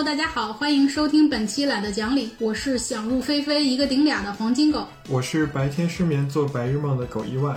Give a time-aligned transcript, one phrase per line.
[0.00, 4.88] Hello，大家好，欢迎收听本期懒得讲理，我是想入非非一个顶俩的黄金狗。
[5.10, 7.54] 我是白天失眠做白日梦的狗一万。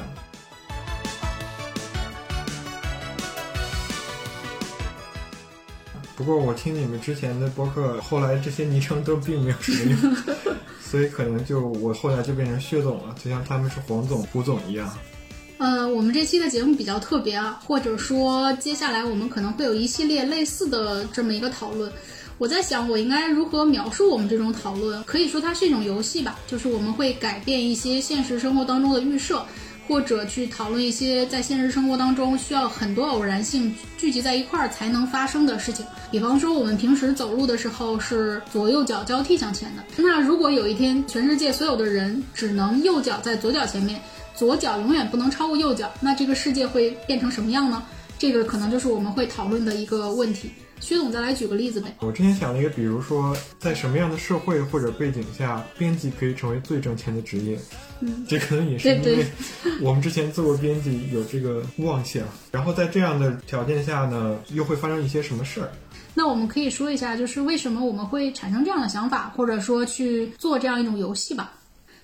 [6.18, 10.54] 不过我听你们之前的播客，后来这些昵称都并没有什么用，
[10.84, 14.94] 所以可能就我后来就变成薛总了，就像他们是黄总、胡总一样。
[15.60, 21.90] 呃，我们这期的节目比较特别啊，或者说接下来我们可能会有一系列类似的这么一个讨论。
[22.44, 25.02] 我在想，我应该如何描述我们这种讨论？
[25.06, 29.46] 可以说它是一种游戏吧，就是我们会改变一些现实生活当中的预设，
[29.88, 35.86] 或者去讨论一些在现实生活当中需要很多偶然性聚集在一块儿才能发生的事情。
[36.12, 44.02] 比方说，我们平时走路的时候是左右脚交替向前的，那如果有一天全世界所有的人只能右脚在左脚前面，
[44.36, 47.82] 左脚永远不能超过右脚，那这个世界会变成什么样呢？
[48.20, 50.52] 这个可能就是我们会讨论的一个问题。
[50.84, 51.96] 薛总，再来举个例子呗。
[52.02, 57.58] 我之前想了一个，比如说，在什么样的社会或者背景下，编辑可以成为最挣钱的职业？
[58.02, 59.26] 嗯， 这可能也是因为
[59.80, 62.24] 我们之前做过编辑，有这个妄想。
[62.52, 65.72] 然后在这样的条件下呢，又会发生一些什么事儿？
[66.14, 71.54] 那我们可以说一下，就是为什么我们会产生这样的想法，或者说去做这样一种游戏吧。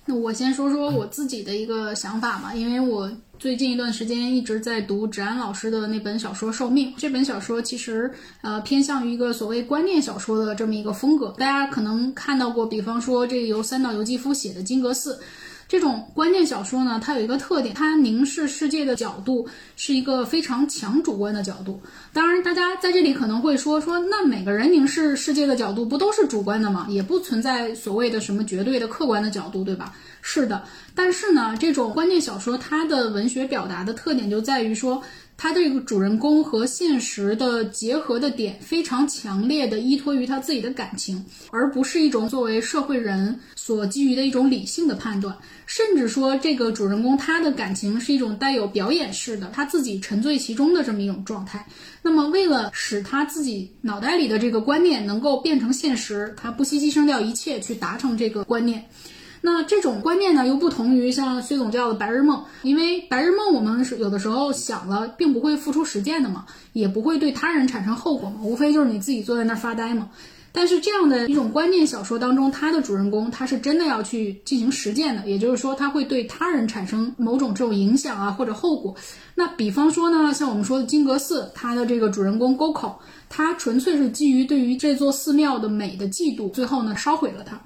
[0.06, 3.12] 那我先说说我自己的一个想法嘛，因为我。
[3.40, 6.88] 最近一段时间一直在读芷安老师的那本小说《寿命》。
[6.98, 11.34] 这本小说其实呃偏向于一个所谓观念小说的这么一个风格。
[11.38, 15.14] 大家可能看到过，比方说这个由三岛由纪夫写的《金阁寺》。
[15.70, 21.80] 这种观念小说呢，它有一个特点，它凝视世界的角度是一个非常强主观的角度。
[22.12, 26.88] 当然，大家在这里可能会说说，那每个人凝视世界的角度不都是主观的吗？
[26.90, 29.94] 也不存在所谓的什么绝对的客观的角度，对吧？
[30.22, 30.60] 是的，
[30.92, 35.00] 但是呢，这种观念小说它的文学表达的特点就在于说。
[35.42, 45.34] 他这个主人公和现实的结合的点非常强烈的依托于他自己的感情，而不是一种作为社会人所基于的一种理性的判断。
[45.64, 51.66] 甚至说，这个主人公他的感情是一种带有表演式的，他自己沉醉其中的这么一种状态。
[52.02, 58.84] 那么，为了使他自己脑袋里的这个观念能够变成现实，他不惜牺牲掉一切去达成这个观念。
[59.40, 70.10] 那这种观念呢，又不同于像薛总叫的白日梦，因为白日梦我们是有的时候想了，并不会付出实践的嘛，也不会对他人产生后果嘛，无非就是你自己坐在那儿发呆嘛。
[70.52, 78.92] 但是这样的一种观念小说当中，它的主人公他是真的要去进行实践的，也就是说他会对他人产生某种这种影响啊或者后果。
[79.36, 82.98] 那比方说呢，像我们说的金阁寺，它的这个主人公沟口，
[83.28, 87.58] 他纯粹是基于对于这座寺庙的美的嫉妒，最后呢烧毁了它。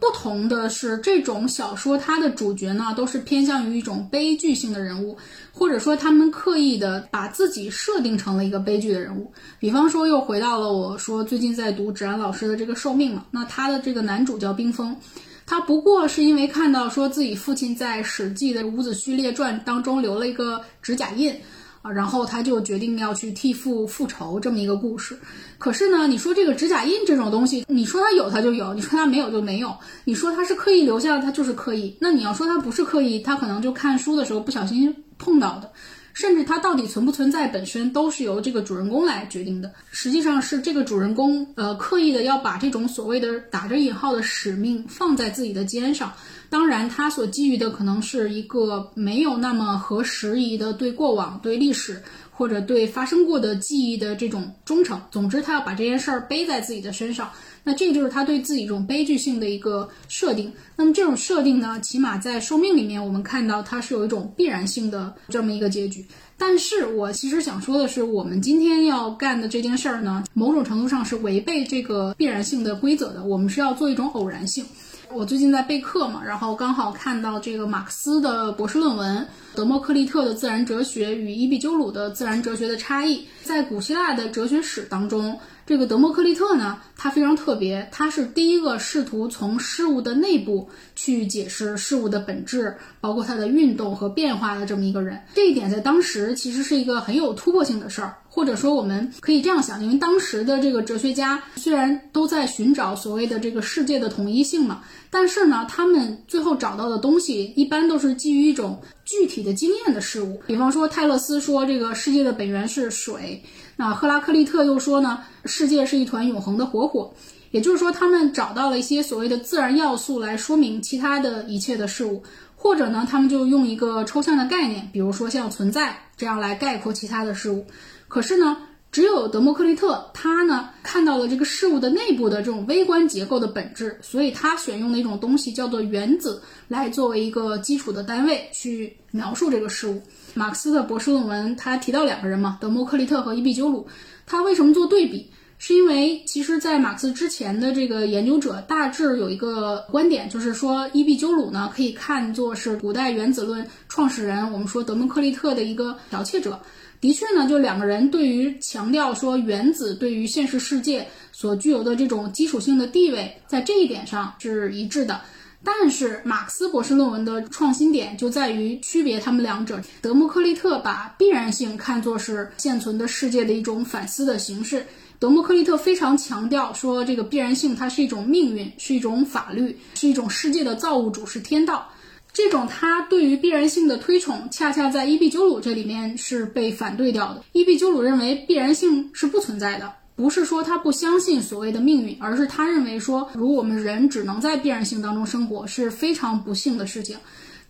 [0.00, 5.16] 不同的是，这种小说它的主角呢，都是偏向于一种悲剧性的人物，
[5.52, 9.30] 或者说他们刻意的把自己设定成了一个悲剧的人物。
[9.58, 14.96] 比方说，又回到了我说最近在读芷安老师的这个《寿命》嘛，那他的这个男主叫冰封，
[15.44, 21.38] 他不过是因为看到说自己父亲在《史记》的《伍子胥列传》当中留了一个指甲印。
[21.82, 25.18] 啊，然后他就决定要去替父复仇这么一个故事。
[25.58, 29.74] 可是呢，你说这个指甲印这种东西，你说它有它就有，你说它没有就没有。
[30.04, 31.96] 你说它是刻意留下的，它就是刻意。
[32.00, 35.70] 那你要说它不是刻意，他可能就看书的时候不小心碰到的。
[36.12, 39.72] 甚至他到底存不存在本身都是由这个主人公来决定的。
[39.90, 46.12] 实际上是这个主人公呃刻意的要把这种所谓的打着引号的使命放在自己的肩上。
[46.48, 55.00] 当然，他所基于的可能是一个没有那么合时宜的对过往、对历史或者对发生过的记忆的这种忠诚。
[55.12, 57.30] 总之，他要把这件事儿背在自己的身上。
[57.64, 60.52] 那这个就是他对自己这种悲剧性的一个设定。
[60.76, 66.04] 那么这种设定呢，起码在寿命里面，我们看到它是有一种必然性的这么一个结局。
[66.38, 73.22] 但是我其实想说的是，我们今天要干的这件事儿呢，某种程度上是违背这个必然性的规则的。
[73.24, 74.64] 我们是要做一种偶然性。
[75.12, 79.18] 我最近在备课嘛，然后刚好看到这个马克思的博士论文
[79.56, 83.18] 《德谟克利特的自然哲学与伊壁鸠鲁的自然哲学的差异》。
[83.42, 85.36] 在古希腊的哲学史当中，
[85.70, 95.16] 这个德谟克利特呢，他非常特别，他是第一个试图从事物的内部去解释事物的本质，包括它的运动和变化的这么一个人。
[95.32, 98.16] 这一点在当时其实是一个很有突破性的事儿。
[98.32, 110.40] 或者说，我们可以这样想，因为当时的这个哲学家虽然都在寻找所谓的这个世界的统一性嘛，但是呢，他们最后找到的东西一般都是基于一种具体的经验的事物。
[110.46, 113.42] 比方说，泰勒斯说这个世界的本源是水，
[113.80, 117.10] 那赫拉克利特又说呢，世界是一团永恒的活火。
[117.50, 122.22] 也就是说，他们找到了一些所谓的自然要素来说明其他的一切的事物，
[122.54, 127.64] 或者呢，他们就用一个抽象的概念，比如说像存在这样来概括其他的事物。
[128.06, 128.54] 可是呢，
[128.92, 140.02] 只有德谟克利特，他呢看到了这个事物的内部的这种微观结构的本质，所以他选用的一种东西叫做原子来作为一个基础的单位去描述这个事物。
[140.34, 143.86] 马克思的博士论文他提到两个人嘛，德谟克利特和伊壁鸠鲁，
[144.26, 145.30] 他为什么做对比？
[145.62, 156.58] 是因为其实，在马克思之前的这个研究者大致有一个观点，就是说伊壁鸠鲁呢可以看作是古代原子论创始人，我们说德谟克利特的一个剽窃者。
[156.98, 165.20] 的确呢，就两个人对于强调说原子对于现实世界所具有的这种基础性的地位，在这一点上是一致的。
[165.62, 169.80] 但是马克思博士论文的创新点就在于区别他们两者。
[170.00, 174.86] 德谟克利特把必然性看作是现存的世界的一种反思的形式。
[175.18, 181.86] 德谟克利特非常强调说，这个必然性它是一种命运，是一种法律，是一种世界的造物主，是天道。
[182.32, 187.44] 这种他对于必然性的推崇，恰恰在伊壁鸠鲁这里面是被反对掉的。
[187.52, 197.16] 伊壁鸠鲁认为必然性是不存在的，不是说他不相信所谓的命运，而是他认为说，如果我们人只能在必然性当中生活，是非常不幸的事情。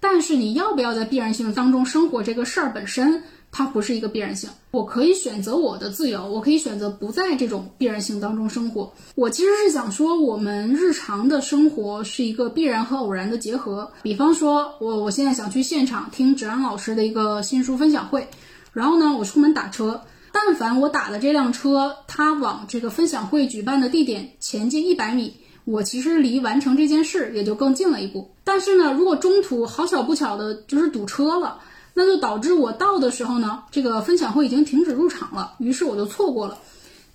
[0.00, 3.23] 但是你要不要在必然性当中生活这个事儿本身。
[3.52, 8.93] 它不是一个必然性，我可以选择我的自由，我可以选择不在这种必然性当中生活。
[9.17, 13.91] 我其实是想说，我们日常的生活是一个必然和偶然的结合。
[14.03, 18.25] 比方说，我我现在想去现场听芷安老师的一个新书分享会，
[18.73, 20.00] 然后呢，我出门打车，
[20.32, 25.35] 但凡我打的这辆车，它往这个分享会举办的地点前进一百米，
[25.65, 28.31] 我其实离完成这件事也就更近了一步。
[28.44, 31.61] 但是呢，如果中途好巧不巧的就是堵车了。
[31.93, 36.56] 那就导致我到的时候呢，这个分享会已经停止入场了，于是我就错过了。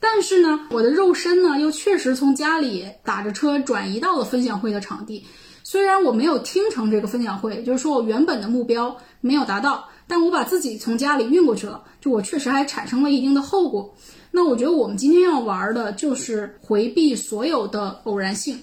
[0.02, 5.26] 但是呢，我的肉身呢又确实从家里打着车转移到了分享会的场地。
[5.64, 13.94] 虽然我没有听成这个分享会，就是说我原本的目标没有达到，但我把自己从家里运过去了，就我确实还产生了一定的后果。
[14.32, 18.60] 那我觉得我们今天要玩的就是回避所有的偶然性，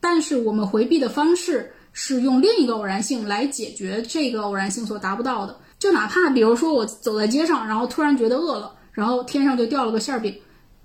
[0.00, 1.72] 但是我们回避的方式。
[1.94, 5.54] 是用另一个偶然性来解决这个偶然性所达不到的。
[5.78, 10.34] 就哪怕比如说我走在街上，然后突然觉得饿了，然后天上就掉了个馅儿饼，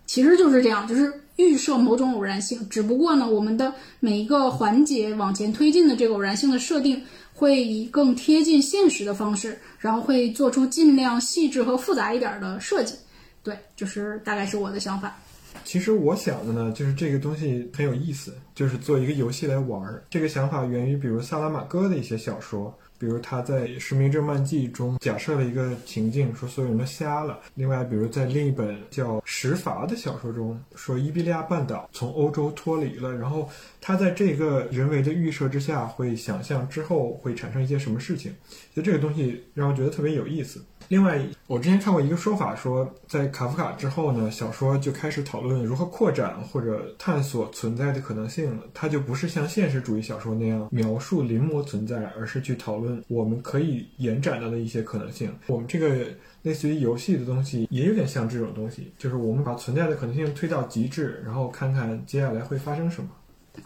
[0.05, 2.67] 其实就是这样，就是预设某种偶然性。
[2.67, 7.01] 只不过呢，我们的每一个环节往前推进的这个偶然性的设定，
[7.37, 12.95] 会以更贴近现实的方式，然后会做出尽量细致和复杂一点的设计。
[13.43, 15.15] 对，就是大概是我的想法。
[15.63, 20.03] 其实我想的呢，就是这个东西很有意思，就是做一个游戏来玩儿。
[20.09, 27.39] 这个想法源于，比如萨拉马戈的一些小说，比如他在《实名制漫记》中假设了一个情境，说所有人都瞎了。
[27.55, 33.49] 另外，比如在另一本叫《石筏》的小说中，说伊比利亚半岛从欧洲脱离了，然后
[33.79, 38.33] 他在这个人为的预设之下，会想象之后会产生一些什么事情。
[38.75, 40.63] 就这个东西让我觉得特别有意思。
[40.89, 48.63] 另外，我之前看过一个说法，说在卡夫卡之后呢，小说就开始讨论如何扩展或者探索存在的可能性了。
[48.73, 55.29] 它就不是像现实主义小说那样描述临摹存在，而是去讨论我们可以延展到的一些可能性。
[55.47, 56.05] 我们这个
[56.43, 63.09] 类似于游戏的东西，也有点像这种东西，就是我们把存在的可能性推到极致，然后看看接下来会发生什么。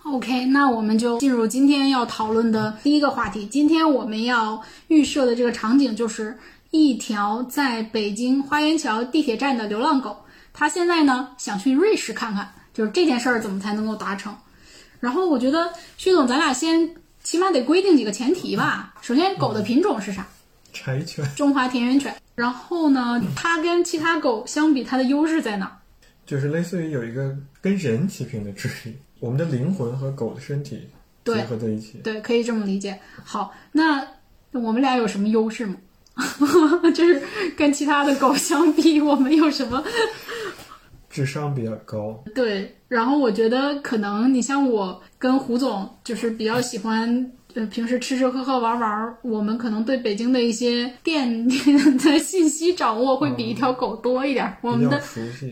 [0.06, 3.46] OK，那我们就进入今天要讨论的第一个话题。
[3.46, 6.36] 今天我们要预设的这个场景就是。
[6.72, 10.18] 一条在北京花园桥地铁站的流浪狗，
[10.54, 14.34] 它现在呢想去瑞士看看，就是这件事儿怎么才能够达成？
[15.02, 18.94] 然后我觉得薛总，咱俩先起码得规定几个前提吧。
[19.02, 20.26] 首先，狗的品种是啥？
[20.72, 22.16] 柴犬，中华田园犬。
[22.36, 25.78] 然后呢，它跟其他狗相比，它的优势在哪？
[26.26, 30.88] 就是类似于有一个跟人齐平的智力，我们的灵魂和狗的身体
[31.26, 31.98] 结合在一起。
[32.04, 32.98] 对，可以这么理解。
[33.26, 34.08] 好，那
[34.52, 35.76] 我们俩有什么优势吗？
[36.94, 37.22] 就是
[37.58, 39.84] 跟其他的狗相比，我们有什么？
[41.10, 42.24] 智商比较高。
[42.34, 51.46] 对，然后我觉得可能你像我跟胡总，就是比较喜欢，呃，平时吃吃喝喝玩玩，我们可能对北京的一些店
[51.98, 54.56] 的信息掌握会比一条狗多一点。
[54.62, 55.02] 我们的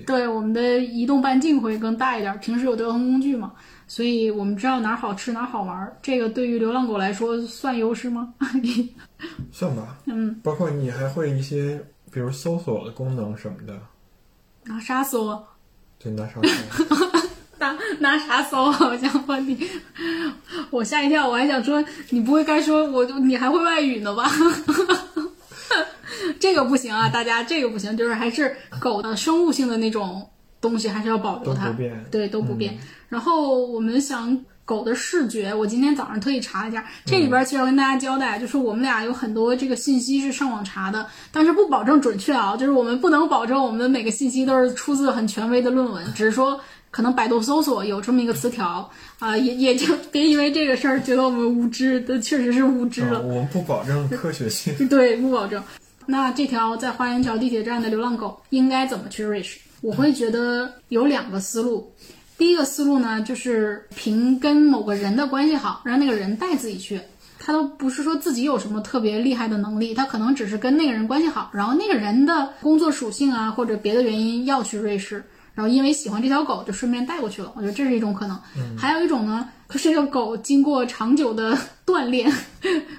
[0.07, 2.39] 对我们的移动半径会更大一点。
[2.39, 3.51] 平时有交通工具嘛，
[3.89, 5.97] 所以我们知道哪儿好吃哪儿好玩儿。
[5.99, 8.31] 这个对于流浪狗来说算优势吗？
[9.51, 13.77] 算吧，嗯，包括你还会一些，比如搜索的功能什么的，
[14.63, 15.43] 拿啥搜？
[15.97, 17.09] 对，拿啥搜？
[17.57, 18.65] 拿拿啥搜？
[18.67, 19.57] 我想问你，
[20.69, 24.29] 我吓一跳，我还想说，你不会该说我就，你还会外语呢吧？
[26.39, 30.29] 这个不行啊，大家，这个不行，就是还是狗的生物性的那种
[30.61, 31.75] 东西，还是要保留它，
[32.11, 32.77] 对，都不变。
[33.09, 34.39] 然后我们想。
[34.69, 46.61] 狗的视觉，我今天早上特意查了一下，这里边其实要跟大家交代，就是我们俩有很多这个信息是上网查的，但是不保证准确啊，就是我们不能保证我们的每个信息都是出自很权威的论文，只是说
[46.91, 48.87] 可能百度搜索有这么一个词条
[49.17, 53.17] 啊、也也就别因为这个事儿觉得我们无知，这确实是无知了。
[53.17, 54.71] 啊我们不保证科学性。
[54.87, 55.63] 对，不保证。
[56.05, 59.57] 那这条在花园桥地铁站的流浪狗应该怎么去瑞士？
[59.81, 61.91] 我会觉得有两个思路。
[62.37, 67.01] 第一个思路呢，就是凭跟某个人的关系好，让那个人带自己去。
[67.41, 75.23] 他都不是说自己有什么特别厉害的能力，他可能只是跟那个人关系好，然后那个人的工作属性啊或者别的原因要去瑞士，
[75.55, 77.51] 然后因为喜欢这条狗就顺便带过去了。
[77.55, 78.37] 我觉得这是一种可能。
[78.77, 82.31] 还有一种呢，是这个狗经过长久的 锻炼，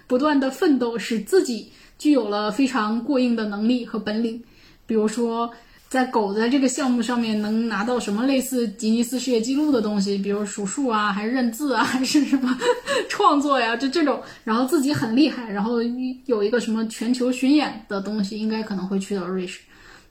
[0.07, 4.43] 不断的奋斗，使自己具有了非常过硬的能力和本领。
[4.87, 5.51] 比如说，
[5.91, 12.57] 在狗在这个项目上面能拿到什么类似吉尼斯世界纪录的东西，比如数数啊，还是认字啊，还是什么
[13.11, 15.83] 创作呀，就这种，然后自己很厉害，然后
[16.27, 19.59] 有一个什么全球巡演的东西，应该可能会去到瑞士。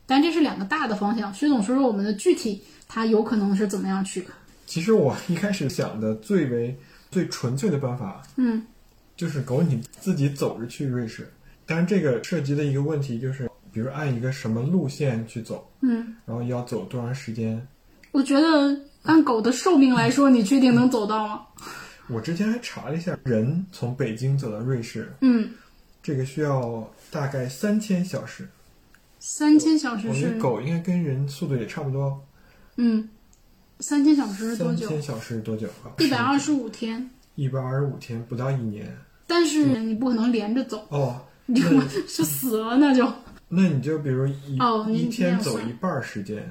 [0.05, 4.25] 但这是两个大的方向，薛总说说我们的具体，它有可能是怎么样去？
[4.65, 6.77] 其实我一开始想的最为
[7.09, 8.61] 最纯粹的办法，嗯，
[9.15, 11.31] 就是狗你自己走着去瑞士。
[11.65, 17.65] 但是，这个涉及的一个问题就是，比如按一个什么路线去走，嗯，然后要走多长时间。
[18.11, 21.41] 我觉得按狗的寿命来说，你确定能走到吗？
[22.07, 25.49] 我之前还查了一下，人从北京走到瑞士，嗯，
[26.01, 28.47] 这个需要大概三千小时。
[29.19, 32.19] 三千小时是我觉得狗应该跟人速度也差不多。
[32.77, 33.07] 嗯，
[33.79, 34.87] 三千小时是多久？
[34.87, 35.91] 三千小时是多久啊？
[35.99, 37.09] 一百二十五天。
[37.35, 38.91] 一百二十五天，不到一年。
[39.27, 43.05] 但是你不可能连着走，哦，你就那就死了，那就
[43.49, 46.47] 那你就比如一、哦你一天走一半儿时间，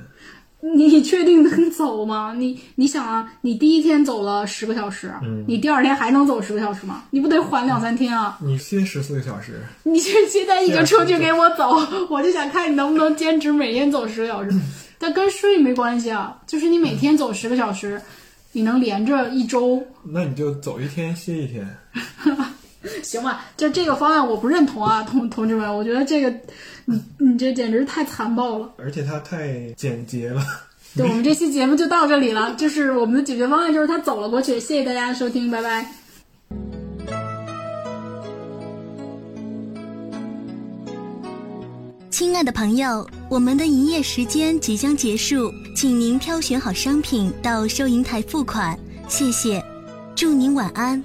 [0.61, 2.35] 你确定能走吗？
[2.37, 7.05] 你你想啊，你第一天走了十个小时，嗯你第二天还能走十个小时吗？
[7.11, 8.37] 你不得缓两三天啊？
[8.43, 11.77] 你歇十四个小时， 你这现在你就出去给我走，
[12.11, 14.51] 我就想看你能不能坚持每天走十个小时。
[15.01, 18.03] 但跟睡没关系啊，就是你每天走十个小时，
[18.51, 21.65] 你能连着一周，那你就走一天歇一天。
[23.03, 23.45] 行吧？
[23.57, 26.31] 就这个方案我不认同啊，同同志们，我觉得这个
[26.85, 28.73] 你你这简直太残暴了。
[28.79, 30.43] 而且它太简洁了。
[30.97, 34.59] 对，我们这期节目就到这里了，就是我们的解决方案就是他走了过去。
[34.59, 35.87] 谢谢大家的收听，拜拜。
[42.11, 48.77] 亲爱的朋友，我们的营业时间即将结束，请您挑选好商品到收银台付款，
[49.09, 49.63] 谢谢。
[50.17, 51.05] 祝您晚安。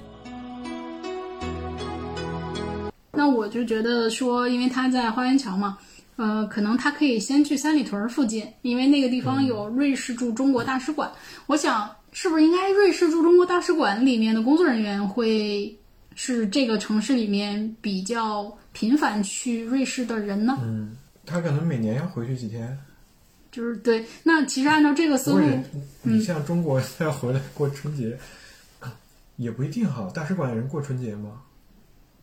[3.16, 5.78] 那我就觉得说，因为他在花园桥嘛，
[6.16, 11.10] 呃，可能他可以先去三里屯附近，因为那个地方有瑞士驻中国大使馆。
[11.46, 15.76] 我想，是不是应该瑞士驻中国大使馆里面的工作人员会
[16.14, 20.58] 是这个城市里面比较频繁去瑞士的人呢？
[20.62, 22.78] 嗯，他可能每年要回去几天。
[23.50, 25.40] 就是对，那其实按照这个思路，
[26.02, 28.18] 你像中国 要回来过春节，
[29.36, 30.10] 也不一定哈。
[30.12, 31.40] 大使馆的人过春节吗？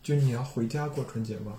[0.02, 1.52] 就你要回家过春节吗？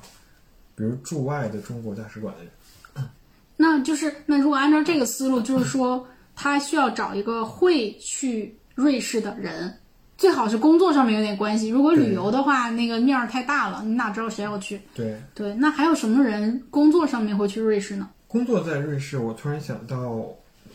[0.76, 3.10] 比如驻外的中国大使馆的人，
[3.56, 9.72] 那就是那如果按照这个思路，就是说他需要找一个会去瑞士的人，
[10.18, 11.70] 最好是工作上面有点关系。
[11.70, 14.82] 如果旅游的话，那个面儿太大了，你哪知道谁要去？
[14.96, 18.10] 对，对，那还有什么人工作上面会去瑞士呢？
[18.28, 20.28] 工作在瑞士，我突然想到，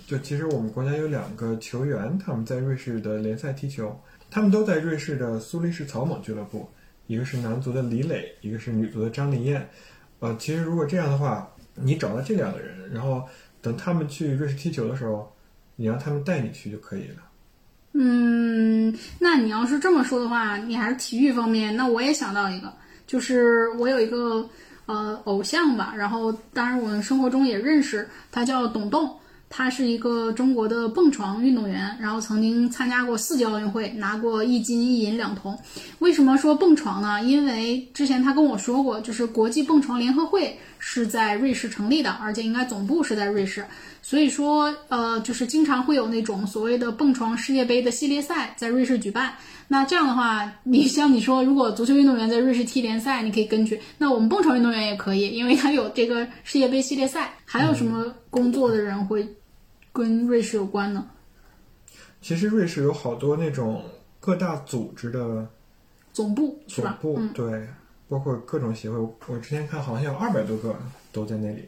[0.06, 6.70] 就其实我们国家有两个球员，他们在瑞士的联赛踢球，他们都在瑞士的苏黎世草蜢俱乐部，
[7.08, 9.68] 一个是男足的李磊，一个是女足的张琳艳。
[10.20, 13.26] 呃，其实如果这样的话，你找到这两个人，然后
[13.60, 15.34] 等他们去瑞士踢球的时候，
[15.74, 17.22] 你让他们带你去就可以了。
[17.94, 22.72] 嗯，那你要是这么说的话，你还是体育方面，那我也想到一个，
[23.06, 24.48] 就是我有一个
[24.86, 29.18] 呃偶像吧，然后当然我们生活中也认识，他叫董栋。
[29.50, 35.58] 他是一个中国的蹦床运动员，然后曾经参加过四届奥运会，拿过一金一银两铜。
[36.00, 37.22] 为什么说蹦床呢？
[37.22, 43.64] 因为之前他跟我说过，就是国际蹦床联合会是在瑞士成立的，而且应该总部是在瑞士。
[44.02, 49.32] 所以说，呃，就是经常会有那种所谓的蹦床世界杯的系列赛在瑞士举办。
[49.70, 53.78] 那这样的话，你像你说，如果足球运动员在瑞士踢联赛，你可以跟去。
[53.98, 57.30] 那我们蹦床运动员也可以，因为他有这个世界杯系列赛。
[57.50, 59.26] 还有什么工作的人会
[59.98, 61.04] 跟瑞士有关呢？
[62.22, 63.84] 其实瑞士有好多那种
[64.20, 65.46] 各大组织的
[66.12, 66.58] 总部？
[66.68, 67.66] 总部，嗯，对，
[68.08, 70.76] 包括各种协会，我之前看好像有二百多个
[71.12, 71.64] 都在那里，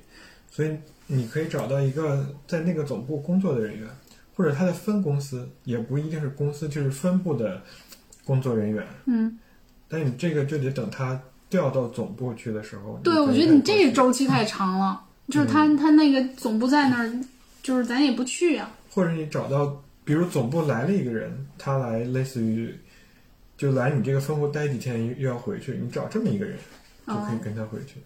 [0.50, 0.76] 所以
[1.08, 3.88] 你可以找到一个在那个总部工作的人员，
[4.34, 7.60] 或者他的分公司也不一定是公司，就是分部的
[8.24, 8.86] 工作人员。
[9.06, 9.38] 嗯，
[9.88, 13.00] 但你这个就得等他调到总部去的时候。
[13.02, 17.20] 对，我觉得你这个周期太长了，就是他他那个总部在那儿，
[17.62, 22.74] 就是咱也不去啊呀、或者你找到，比如总部来了一个人，他来类似于
[23.56, 26.56] 就来你这个分部待几天，又又要回去，你找这么一个人
[27.06, 27.96] 就可以跟他回去。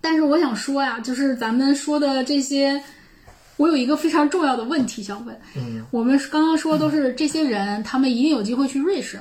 [0.00, 2.82] 但是我想说呀，就是咱们说的这些，
[3.56, 5.38] 我有一个非常重要的问题想问。
[5.56, 9.20] 嗯，我们刚刚说都是这些人，他们一定有机会去瑞士，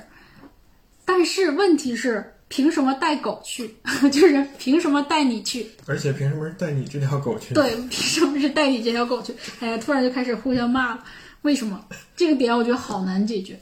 [1.05, 3.73] 但是问题是，凭什么带狗去？
[4.11, 5.65] 就是凭什么带你去？
[5.85, 7.53] 而且凭什么是带你这条狗去？
[7.53, 9.33] 对， 凭什么是带你这条狗去？
[9.61, 11.03] 哎呀，突然就开始互相骂了。
[11.43, 11.85] 为什么？
[12.17, 13.57] 这个点我觉得好难解决。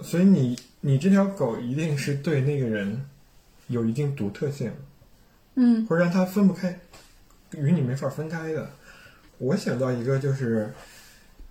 [0.00, 3.04] 所以你你这条狗一定是对那个人
[3.66, 4.72] 有一定独特性，
[5.56, 6.80] 嗯或者让他分不开，
[7.54, 8.70] 与你没法分开的。
[9.36, 10.72] 我想到一个，就是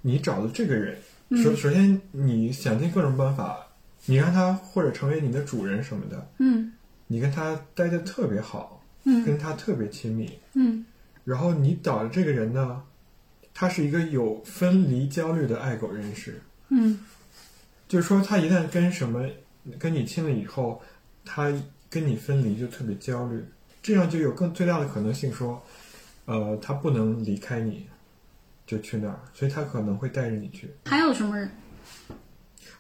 [0.01, 0.97] 你找的这个人，
[1.43, 3.67] 首首先你想尽各种办法，
[4.05, 6.71] 你让他或者成为你的主人什么的，嗯。
[7.07, 9.23] 你跟他待的特别好，嗯。
[9.25, 10.85] 跟他特别亲密，嗯。
[11.23, 12.83] 然后你找的这个人呢，
[13.53, 16.99] 他是一个有分离焦虑的爱狗人士，嗯。
[17.87, 19.27] 就是说他一旦跟什么
[19.77, 20.81] 跟你亲了以后，
[21.25, 21.51] 他
[21.89, 23.43] 跟你分离就特别焦虑，
[23.81, 25.61] 这样就有更最大的可能性说，
[26.25, 27.87] 呃，他不能离开你，
[28.67, 30.69] 就去那儿，所以他可能会带着你去。
[30.85, 31.49] 还有什么人？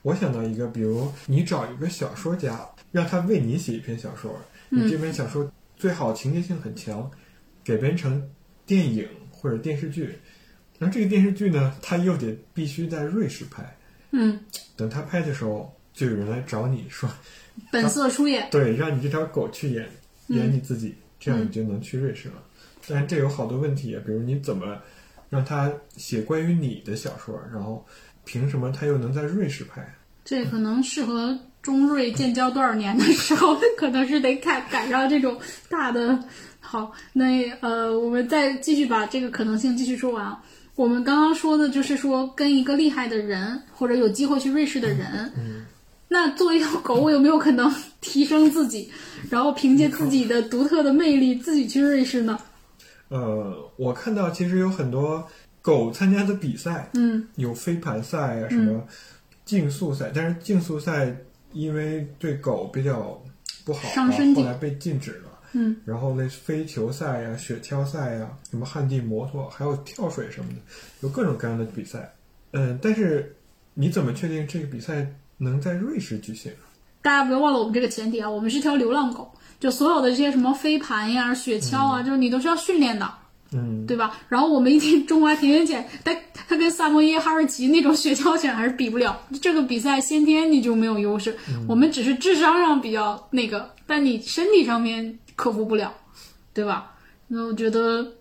[0.01, 4.33] 我想到一个，比如你找一个小说家，让他为你写一篇小说，
[4.69, 4.85] 嗯。
[4.85, 7.09] 你这篇小说最好情节性很强，
[7.63, 8.29] 改编成
[8.65, 10.17] 电影或者电视剧，
[10.77, 13.77] 然后这个电视剧呢，他又得必须在瑞士拍，
[14.11, 14.39] 嗯，
[14.75, 17.09] 等他拍的时候，就有人来找你说，
[17.71, 18.47] 本色出演。
[18.49, 19.85] 对，让你这条狗去演
[20.27, 20.37] 嗯。
[20.37, 22.35] 演你自己，这样你就能去瑞士了。
[22.87, 24.81] 但是这有好多问题啊，比如你怎么
[25.29, 27.85] 让他写关于你的小说，然后
[28.31, 29.83] 凭什么他又能在瑞士拍？
[30.23, 35.35] 这可能适合中瑞建交多少年的时候， 可能是得赶赶上这种
[35.67, 36.19] 大的。
[36.59, 40.39] 好，那呃，我们再继续把这个可能性继续说完啊。
[40.75, 45.65] 我们刚刚说的就是说，跟一个厉害的人或者有机会去瑞士的人，嗯
[46.07, 48.91] 那作为一条狗，我有没有可能 提升自己，
[49.31, 52.39] 然后凭借自己的独特的魅力自己去瑞士呢？
[53.09, 55.27] 呃，我看到其实有很多
[55.61, 58.81] 狗参加的比赛，嗯有飞盘赛啊，什么
[59.45, 61.15] 竞速赛，但是竞速赛
[61.53, 63.21] 因为对狗比较
[63.65, 65.29] 不好吧，伤身体后来被禁止了。
[65.51, 70.59] 嗯然后类似飞球赛呀、雪橇赛呀、什么旱地摩托，还有跳水什么的，
[71.01, 72.13] 有各种各样的比赛。
[72.51, 73.35] 嗯，但是
[73.73, 76.51] 你怎么确定这个比赛能在瑞士举行？
[77.01, 83.11] 大家不要忘了我们这个前提啊，我们是条流浪狗，就所有的这些什么飞盘呀、雪橇啊，就是你都是要训练的，
[83.51, 84.17] 嗯，对吧？
[84.27, 89.19] 然后我们一听中华田园犬，它它跟萨摩耶哈士奇那种雪橇犬还是比不了。
[89.41, 95.93] 这个比赛先天你就没有优势，我们只是智商上比较那个，但你身体上面克服不了，
[96.53, 96.91] 对吧？
[97.27, 98.13] 那我觉得。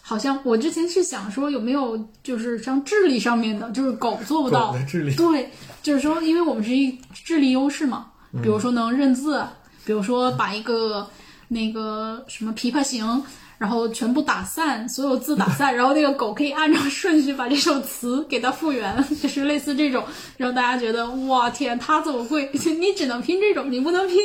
[0.00, 5.50] 好像我之前是想说有没有就是像智力上面的，就是狗做不到，的智力，对，
[5.82, 8.06] 就是说，因为我们是一智力优势嘛，
[8.42, 9.44] 比如说能认字，
[9.84, 11.06] 比如说把一个
[11.48, 13.22] 那个什么琵琶行，
[13.58, 20.04] 然后全部打散，所有字打散， 然后那个狗可以按照顺序把这首词给它复原， 就是类似这种，
[20.36, 22.50] 让大家觉得哇天，它怎么会？
[22.52, 24.16] 你只能拼这种，你不能拼，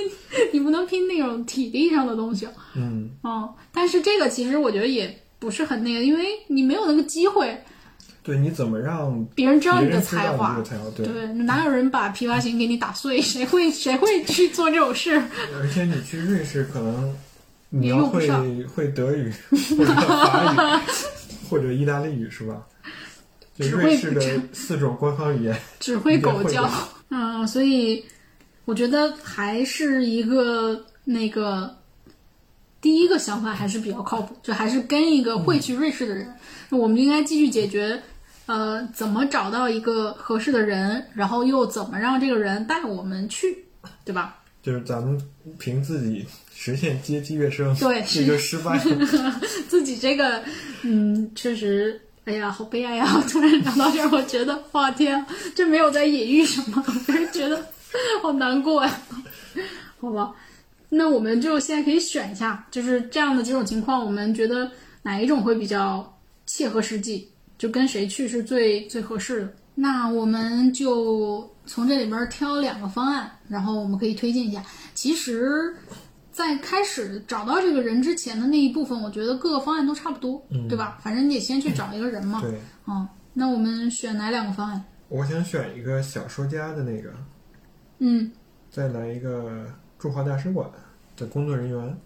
[0.52, 2.48] 你不能拼那种体力上的东西。
[2.76, 7.58] 嗯，嗯，但是这个其实我觉得也不是很那个，因为你没有那个机会，
[8.24, 10.62] 对，你怎么让别人知道你的才华？
[10.96, 13.22] 对，对，哪有人把琵琶行给你打碎？
[13.22, 15.22] 谁会谁会去做这种事？
[15.60, 17.15] 而且你去瑞士，可能
[17.74, 18.30] 你也要会
[18.66, 19.34] 会德语
[19.78, 20.82] 或者法语
[21.50, 22.62] 或者意大利语是吧？
[23.56, 24.22] 就瑞士的
[24.54, 25.58] 四种官方语言。
[25.80, 26.70] 只会狗叫。
[27.10, 28.06] 嗯，所以
[28.66, 31.76] 我觉得还是一个那个
[32.80, 36.34] 第一个想法还是比较靠谱，就还是跟一个会去瑞士的人，
[36.70, 38.02] 那我们应该继续解决。
[38.48, 43.66] 呃，怎么找到一个合适的人，然后又怎么让这个人带我们去，
[44.04, 44.40] 对吧？
[44.62, 45.18] 就是咱们
[45.58, 46.26] 凭自己
[46.63, 49.41] 实现阶级跃升，对这就失败了。
[49.67, 50.43] 自己这个，
[50.84, 53.24] 嗯，确实，哎呀，好悲哀呀！
[53.28, 57.65] 突然聊到这儿，我觉得，哇天，这没有在隐喻什么，我真是觉得
[58.21, 59.02] 好难过呀。
[60.00, 60.32] 好吧，
[60.89, 64.69] 那我们就现在可以选一下，就是这样的几种情况，我们觉得
[65.02, 69.54] 哪一种会比较切合实际，就跟谁去是最最合适的。
[69.74, 74.63] 那我们就从这里边挑两个方案，然后我们可以推荐一下。
[74.93, 75.74] 其实，
[76.42, 80.98] 在开始找到这个人之前的那一部分，我觉得各个方案都差不多，嗯对吧？
[81.00, 82.42] 反正你得先去找一个人嘛。
[82.42, 84.84] 对，嗯，那我们选哪两个方案？
[85.08, 87.14] 我想选一个小说家的那个，
[88.00, 88.32] 嗯，
[88.72, 89.68] 再来一个
[90.00, 90.68] 驻华大使馆
[91.16, 91.98] 的工作人员。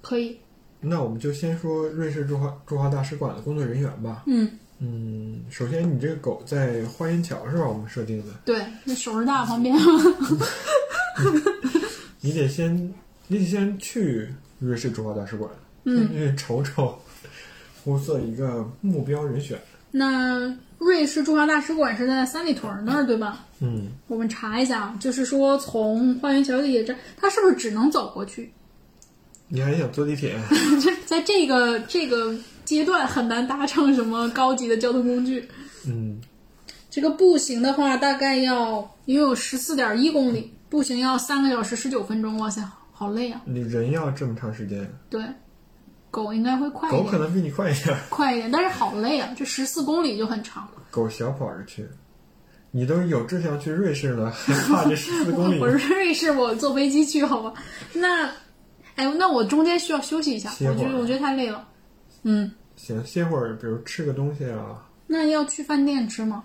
[0.00, 0.38] 可以。
[0.80, 4.22] 那我们就先说瑞士驻华驻华大使馆的工作人员吧。
[4.26, 7.68] 嗯，嗯，首先你这个狗在花园桥是吧？
[7.68, 9.76] 我们设定的，对，那首师大旁边。
[12.20, 12.94] 你得先，
[13.28, 15.50] 你得先去瑞士驻华大使馆，
[15.84, 16.98] 嗯，去瞅瞅，
[17.84, 19.60] 物色一个目标人选。
[19.90, 23.44] 那瑞士驻华大使馆是在三里屯那儿，对吧？
[23.60, 28.52] 嗯，我们查一下，就是说从花园桥地铁站，它是不是只能走过去？
[29.48, 30.36] 你还想坐地铁？
[31.06, 35.48] 在这个这个阶段很难搭乘什么高级的交通工具。
[35.86, 36.20] 嗯，
[36.90, 42.36] 这个步行的话，大概要因为有十四点一公里，步行要三个小时十九分钟。
[42.38, 42.60] 哇塞，
[42.98, 43.42] 好累啊！
[43.44, 45.22] 你人要这么长时间，对，
[46.10, 47.94] 狗应该会快一点，狗可能比你快一点。
[48.08, 49.28] 快一点，但是好累啊！
[49.36, 50.66] 这十四公里就很长。
[50.90, 51.86] 狗小跑着去，
[52.70, 55.60] 你都有志向去瑞士了， 还怕这十四公里？
[55.60, 57.52] 我是瑞士，我坐飞机去好吧？
[57.92, 58.28] 那，
[58.94, 61.68] 哎，那我中间需要休息一下，我觉得我觉得太累了。
[62.22, 64.82] 嗯，行，歇会儿，比如吃个东西啊。
[65.06, 66.42] 那要去饭店吃吗？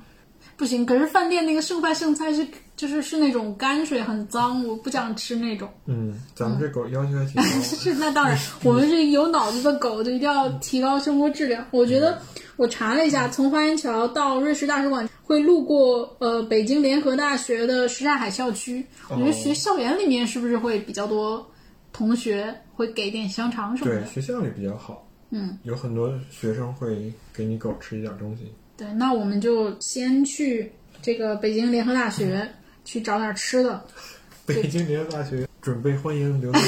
[0.58, 5.68] 不行，可是饭店那个剩饭剩菜是就是是那种泔水很脏，我不想吃那种。
[5.86, 7.44] 嗯，咱们这狗要求还挺高。
[7.62, 11.66] 是，那当然，我们是有脑子的狗，就一定要提高生活质量。
[11.72, 12.20] 我觉得
[12.58, 18.86] 我查了一下，从花园桥到瑞士大使馆会路过呃北京联合大学的什刹海校区。
[19.10, 21.46] 我觉得学校园里面是不是会比较多
[21.92, 28.52] 同学会给点香肠什么对，学校里比较好，嗯，有很多学生会给你狗吃一点东西。
[28.82, 30.72] 对，那我们就先去
[31.04, 32.50] 这个北京联合大学
[32.84, 33.80] 去找点吃的。
[34.44, 36.67] 北京联合大学准备欢迎刘同学。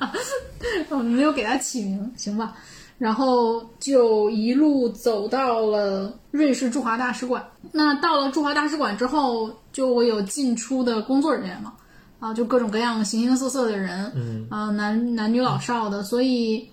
[0.88, 2.56] 我们没有给它起名，行吧？
[2.96, 7.46] 然后就一路走到了瑞士驻华大使馆。
[7.70, 11.74] 那到了驻华大使馆之后，就会有进出的工作人员嘛，
[12.18, 16.02] 啊，就各种各样形形色色的人，嗯，啊，男男女老少的。
[16.02, 16.66] 所以，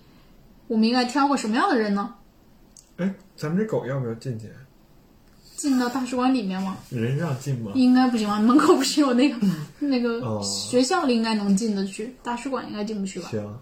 [0.68, 2.16] 我们应该挑个什么样的人呢？
[3.02, 4.48] 哎，咱们这狗要不要进去？
[5.56, 6.78] 进到大使馆里面吗？
[6.90, 7.72] 人让进吗？
[7.76, 8.40] 应该不行吧？
[8.40, 9.38] 门口不是有那个
[9.80, 13.30] 那个哦学校里应该能进得去，大使馆应该进不去吧？
[13.30, 13.60] 行，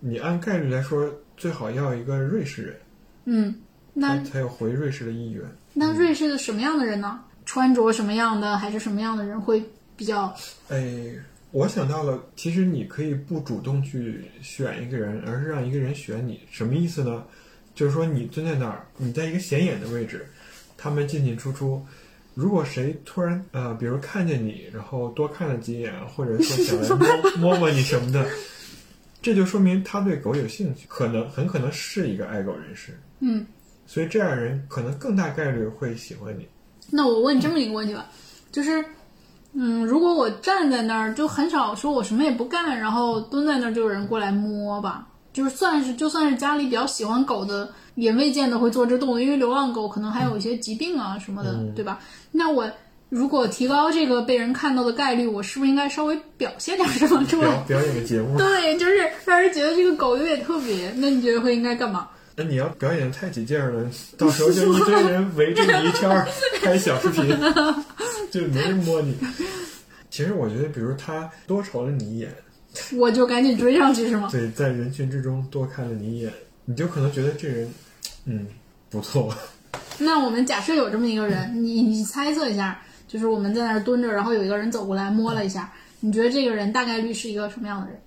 [0.00, 2.76] 你按概率来说，最好要一个瑞士人，
[3.24, 3.54] 嗯，
[3.94, 5.42] 那他才有回瑞士的意愿。
[5.74, 7.20] 那瑞士的什么样的人呢？
[7.44, 9.62] 穿着什么样的，还是什么样的人会
[9.94, 10.34] 比较？
[10.68, 11.12] 哎，
[11.50, 16.40] 我想到了，其实你可以不主动去选一个人，而是让一个人选你。
[16.50, 17.24] 什么意思呢？
[17.76, 20.26] 就是说你蹲在那儿，你在一个显眼的位置，
[20.76, 21.80] 他们进进出出。
[22.34, 28.26] 如果谁突然呃，比如看见你，然后多看了几眼，或者说想来摸 摸摸你什么的，
[29.22, 32.98] 这就说明他对狗有兴趣，可能很可能是一个爱狗人士。
[33.20, 33.46] 嗯，
[33.86, 36.46] 所以这样人可能更大概率会喜欢你。
[36.90, 38.06] 那我问你这么一个问题吧，
[38.52, 38.84] 就是，
[39.54, 52.00] 嗯，如果我站在那儿，就很少说我什么也不干，然后蹲在那儿就有人过来摸吧，就是算是就算是家里比较喜欢狗的，也未见得会做这动作，因为流浪狗可能还有一些疾病啊什么的，嗯对吧？
[52.32, 52.66] 那我
[53.10, 57.58] 如果提高这个被人看到的概率，我是不是应该稍微表现点什么出表来？
[57.68, 60.90] 表演个节目，对，就是让人觉得这个狗有点特别。
[60.96, 62.08] 那你觉得会应该干嘛？
[62.34, 66.26] 那你要表演得太起劲儿了，到时候就一堆人围着你一圈儿
[66.64, 67.28] 拍小视频，
[68.30, 69.14] 就没人摸你。
[70.10, 72.34] 其实我觉得，比如他多瞅了你一眼，
[72.96, 74.28] 我就赶紧追上去是吗？
[74.30, 76.32] 对，在人群之中多看了你一眼，
[76.64, 77.74] 你就可能觉得这人，
[78.24, 78.46] 嗯，
[78.90, 79.34] 不错。
[79.98, 88.00] 那我们假设有这么一个人，你你猜测一下，就是我们在那儿蹲着，然后有一个人走过来摸了一下，你觉得这个人大概率是一个什么样的人？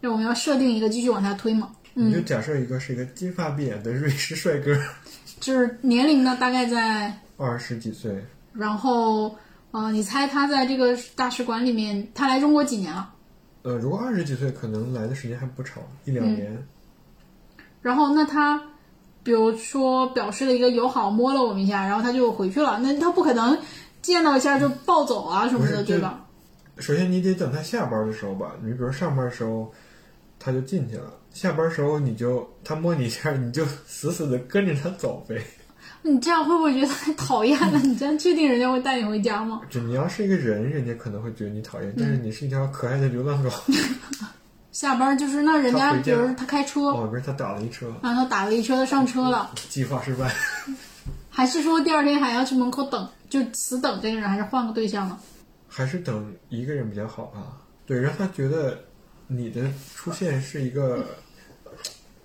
[0.00, 1.70] 那我们要设定一个继续往下推嘛？
[1.94, 4.74] 你就假设一个是一个金发碧眼的瑞士帅哥，
[5.38, 8.12] 就是年龄呢大概在， 二十几岁，
[8.54, 9.36] 然后
[9.72, 13.11] 呃，你猜他在这个大使馆里面，他来中国几年了？
[13.62, 16.66] 呃，如果二十几岁，可能来的时间还不长，一两年。
[17.80, 18.60] 然后那他，
[19.22, 23.56] 比如说表示了一个友好，摸了我们一下，然后他就回去了，那他不可能
[24.00, 26.26] 见到一下就暴走啊什么的，对吧？
[26.78, 28.52] 首先，你得等他下班的时候吧。
[28.62, 29.72] 你比如上班的时候，
[30.38, 35.40] 他就进去了；下班时候，你就他摸你一下，你就死死的跟着他走呗。
[36.04, 37.78] 你这样会不会觉得太讨厌了？
[37.80, 39.60] 你这样确定人家会带你回家吗？
[39.70, 43.50] 就你要是一个人，人家可能会觉得你讨厌；但是你是一条可爱的流浪狗，
[44.72, 50.32] 下班就是那人家，比如他开车，哦，不是他打了一车，然后他打了一车，他上车了，计划失败。
[51.30, 55.18] 还是说第二天还要去门口等，就死等这个人，还是换个对象呢？
[55.68, 57.58] 还是等一个人比较好吧。
[57.86, 58.78] 对，让他觉得
[59.28, 61.06] 你的出现是一个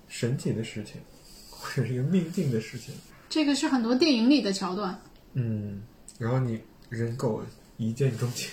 [0.08, 1.00] 神奇的事情，
[1.48, 2.92] 或者是一个命定的事情。
[3.28, 4.98] 这个是很多电影里的桥段。
[5.34, 5.82] 嗯，
[6.18, 7.42] 然后你人狗
[7.76, 8.50] 一见钟情，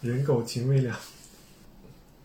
[0.00, 0.98] 人狗情未了。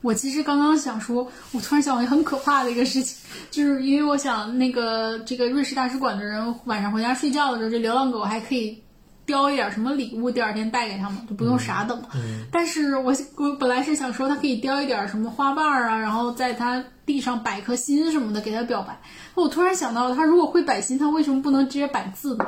[0.01, 3.17] 我其实刚刚想说，我突然想到一个很可怕的一个事情，
[3.49, 8.77] 就是因为我想那个这个瑞士大使馆的人晚上回家睡觉的时候，这流浪狗还可以
[9.25, 12.09] 叼一点什么礼物，第二天带给他们，就不用傻等了。
[12.51, 18.99] 但是我我本来是想说，他可以叼一点什么花瓣啊，然后在他地上摆颗心什么的给他表白。
[19.35, 22.45] 我突然想到了，他如果会摆心，他为什么不能直接摆字呢？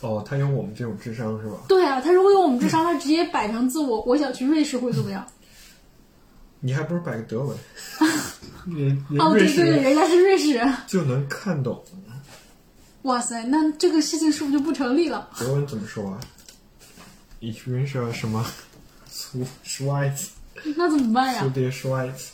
[0.00, 1.56] 哦，他有我们这种智商是吧？
[1.68, 5.24] 对啊，他如果有我们智商，他直接摆成字，我我想去瑞士会怎么样？
[6.60, 7.54] 你还不如摆个德文，
[8.74, 10.72] 人人哦，瑞士对对对，人人家是瑞士人。
[10.86, 11.82] 就能看懂。
[13.04, 15.28] 哇塞，那这个事情是不是就不成立了？
[15.38, 16.20] 德文怎么说啊
[17.40, 18.44] ？Ich wünsche 什么
[19.10, 20.28] zu Schweiz
[20.76, 22.28] 那怎么办呀？der Schweiz。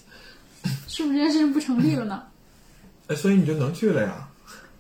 [0.86, 2.22] 是不是这件事情不成立了呢？
[3.08, 4.28] 哎，所以你就能去了呀？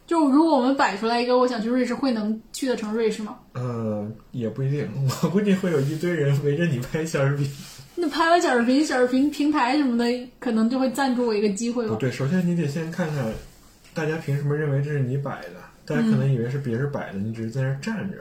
[0.06, 3.36] 就如果我们摆出来一个我想去瑞士，会能去得成瑞士吗？
[3.54, 4.88] 呃，也不一定，
[5.22, 7.50] 我估计会有一堆人围着你拍小视频。
[7.96, 11.94] 那拍完小视频，小视频平台什么的，可能就会赞助我一个机会吧。
[11.94, 13.32] 不对，首先你得先看看，
[13.92, 15.69] 大家凭什么认为这是你摆的？
[15.90, 18.16] 大家可能以为是别人摆的，你只是在那儿站着。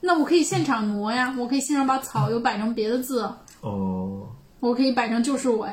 [0.00, 3.28] 那我可以现场挪呀，我可以现场把草又摆成别的字，
[3.62, 4.28] 哦，
[4.60, 5.72] 我可以摆成就是我呀，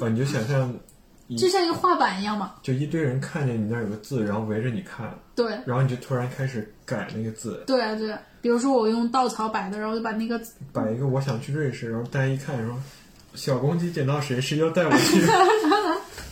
[0.00, 0.72] 哦，你就想象，
[1.36, 2.54] 就像一个画板一样嘛。
[2.62, 8.18] 就一堆人看见你那儿有个字，然后围着你看，对，然后你就突然开始改那个字，对啊，对啊。
[8.40, 10.40] 比如说我用稻草摆的，然后就把那个
[10.72, 12.74] 摆一个我想去瑞士，然后大家一看说，
[13.34, 15.20] 小公鸡捡到谁，谁要带我去。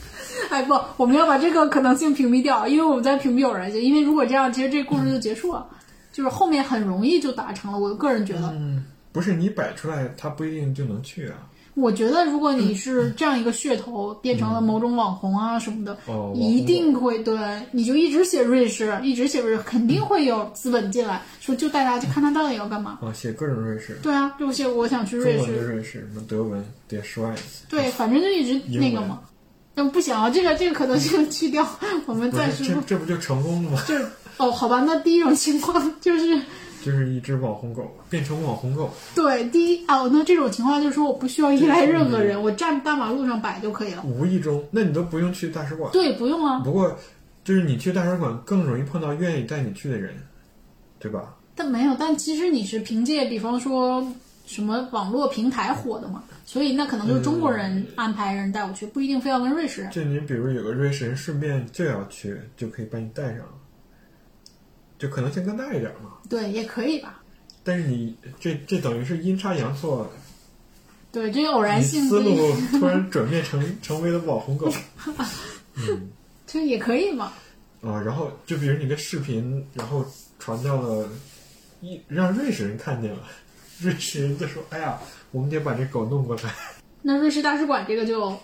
[0.51, 3.81] 哎不，我们要把这个可能性屏蔽掉，因为我们在屏蔽有人性。
[3.83, 5.67] 因为如果这样，其实这故事就结束了，
[6.13, 7.79] 就是后面很容易就达成了。
[7.79, 11.35] 我个人觉得，嗯，不是你摆出来，他不一定就能去啊。
[11.75, 17.39] 我觉得如果你是这样一个噱头，变成了某种网红啊什么的，哦，一定会对，
[17.71, 22.99] 你就一直写瑞士，一直写瑞士，肯定会有资本进来，说就带大家去看他到底要干嘛。
[23.01, 27.37] 啊，写各种瑞士，对啊，就写我想去中文的瑞士，瑞士，什么德文 der Schweiz，
[27.69, 29.21] 对，反正就一直那个嘛。
[29.79, 31.65] 那不行啊，这个这个可能性去掉，
[32.05, 33.81] 我们不暂时这这不就成功了吗？
[33.87, 34.05] 就是
[34.37, 36.37] 哦，好吧，那第一种情况就是
[36.85, 44.03] 就是一只网红狗变成网红狗，对第一哦，那这种情况就是说我不需要依赖任何人，我站大马路上摆就可以了。
[44.03, 45.89] 无意中，那你都不用去大使馆。
[45.93, 46.97] 对，不用啊，不过，
[47.45, 50.13] 就是你去大使馆更容易碰到愿意带你去的人，
[50.99, 51.37] 对吧？
[51.55, 54.05] 但没有，但其实你是凭借比方说
[54.45, 59.91] 什么网络平台火的嘛，所以那可能就是中国人安排人带我去，不一定非要跟瑞士人。
[59.91, 63.45] 就你比如有个瑞士人顺便就要去，就可以把你带上，
[64.99, 66.13] 就可能性更大一点嘛。
[66.27, 67.23] 对，也可以吧。
[67.63, 70.11] 但是你这这等于是阴差阳错，
[71.13, 72.35] 对，这个偶然性思路
[72.71, 74.73] 突然转变成 成为了网红狗。
[75.77, 76.09] 嗯
[76.47, 77.31] 这也可以嘛。
[77.83, 80.03] 啊，然后就比如你的视频，然后
[80.39, 81.07] 传到了
[81.83, 83.19] 一让瑞士人看见了，
[83.81, 84.99] 瑞士人就说：“哎呀，
[85.31, 86.55] 我们得把这狗弄过来。
[87.03, 88.37] 那瑞士大使馆这个就”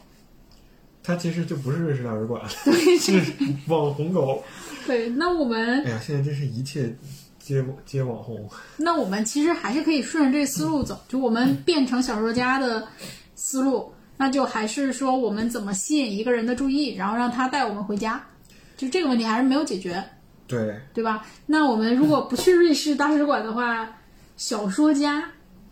[1.02, 3.20] 它其实就不是瑞士大使馆， 对是
[3.68, 4.42] 网红狗。
[4.86, 6.94] 对，那我们哎呀，现在真是一切
[7.38, 8.48] 皆皆网红。
[8.78, 12.86] 那我们其实还是可以顺着这个思路走，就我们变成小说家的
[13.34, 18.24] 思路，那就还是说我们怎么吸引一个人的注意，然后让他带我们回家，
[18.76, 20.02] 就这个问题还是没有解决，
[20.46, 21.26] 对，对吧？
[21.44, 23.94] 那我们如果不去瑞士大使馆的话，
[24.36, 25.24] 小说家，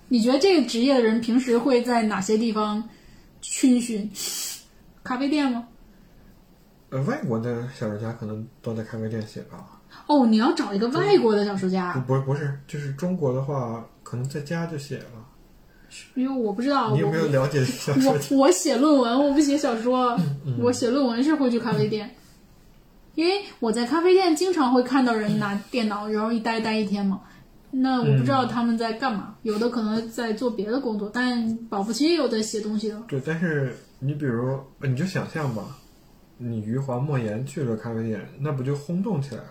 [0.09, 2.83] 你觉得这个职业的人平时会在哪些地方
[3.43, 4.11] 逡巡？
[5.03, 5.67] 咖啡店吗？
[6.91, 9.81] 呃，外国的小说家可能都在咖啡店写吧。
[10.07, 15.05] 哦，你要找一个外国的小说家，不，不是，就是中国的话，可能在家就写了。
[16.15, 18.29] 因为我不知道，你有没有了解小说家？
[18.31, 20.17] 我我写论文，我不写小说，
[20.59, 22.15] 我写论文是会去咖啡店，
[23.15, 27.21] 因为我在咖啡店经常会看到人拿电脑，然后一待待一天嘛。
[27.75, 33.03] 那我不知道他们在干嘛，有的可能在做别的工作，但保不齐也有在写东西的。
[33.09, 35.79] 对，但是你比如，呃你就想象吧，
[36.37, 39.51] 你余华、莫言去了咖啡店，那不就轰动起来了？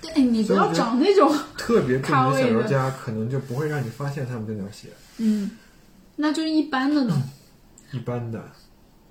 [0.00, 4.88] 对，你不要找那种，特别著名的小说家，可能就不会让你发现他们在那儿写。
[5.18, 5.48] 嗯，
[6.16, 7.22] 那就是一般的呢。
[7.92, 8.42] 一般的，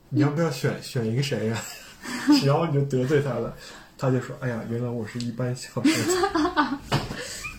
[0.10, 1.58] 你要不要选选一个谁呀、
[2.46, 3.56] 然后你就得罪他了，
[3.98, 6.80] 他就说：“哎呀，原来我是一般小说家。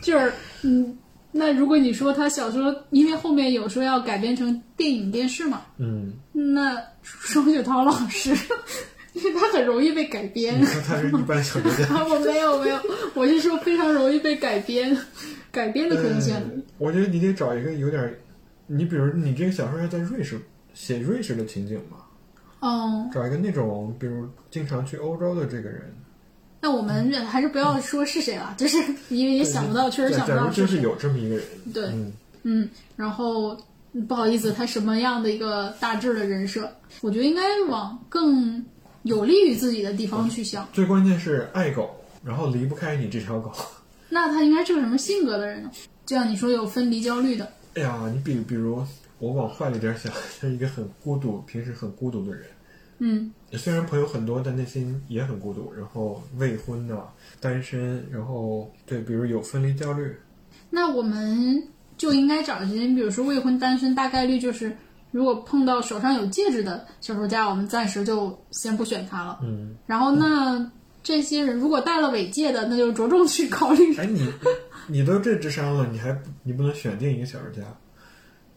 [0.02, 0.98] 就是，嗯，
[1.30, 8.36] 那如果你说他小说，因为后面有说要改编成电影电视嘛，”嗯，那双雪涛老师，
[9.14, 10.64] 因为他很容易被改编你。
[10.66, 11.86] 说他是一般小说家。
[11.94, 12.78] 啊，我没有没有，
[13.14, 14.94] 我是说非常容易被改编，
[15.50, 16.34] 改编的可能性
[16.78, 18.18] 我觉得你得找一个有点儿，
[18.66, 20.40] 你比如你这个小说要在瑞士
[20.74, 21.98] 写瑞士的情景嘛，
[22.60, 25.94] 嗯，找一个那种比如经常去欧洲的这个人，
[26.62, 31.44] 那我们还是不要说是谁了，就是因为也想不到，确实想不假到就是有这么一个人，
[31.74, 32.12] 对嗯，
[32.44, 33.56] 嗯，然后
[33.92, 36.70] 嗯不好意思，他什么样的一个大致的人设？
[37.00, 38.64] 我觉得应该往更
[39.02, 40.66] 有利于自己的地方去想。
[40.72, 41.90] 最关键是爱狗，
[42.24, 43.52] 然后离不开你这条狗。
[44.08, 45.70] 那他应该是个什么性格的人呢？
[46.06, 48.84] 就像你说有分离焦虑的，哎呀，你比比如
[49.18, 52.44] 我往坏了一点想， 他是一个很孤独，平时很孤独的人。
[53.04, 55.72] 嗯虽然朋友很多，但内心也很孤独。
[55.76, 56.96] 然后未婚的、
[57.40, 60.16] 单身，然后对，比如有分离焦虑。
[60.70, 61.62] 那我们
[61.98, 64.74] 就应该找一些，比如说未婚单身，大概率就是
[65.10, 69.40] 如果碰到手上有戒指的小说家，我们暂时就先不选他了。
[69.42, 70.70] 嗯，然后那
[71.02, 73.94] 这些人如果戴了尾戒的，那就着重去考虑。
[73.96, 74.32] 哎，你
[74.86, 77.62] 你都这智商了，你还你不能选定一个小说家？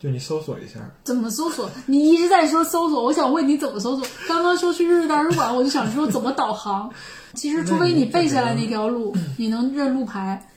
[0.06, 1.68] 就你搜索一下，怎么搜索？
[1.88, 4.08] 你一直在说搜索，我想问你怎么搜索？
[4.28, 6.92] 刚刚说去日式大使馆，我就想说怎么导航。
[7.34, 10.48] 其实，除非你背下来那条路，你能认路牌。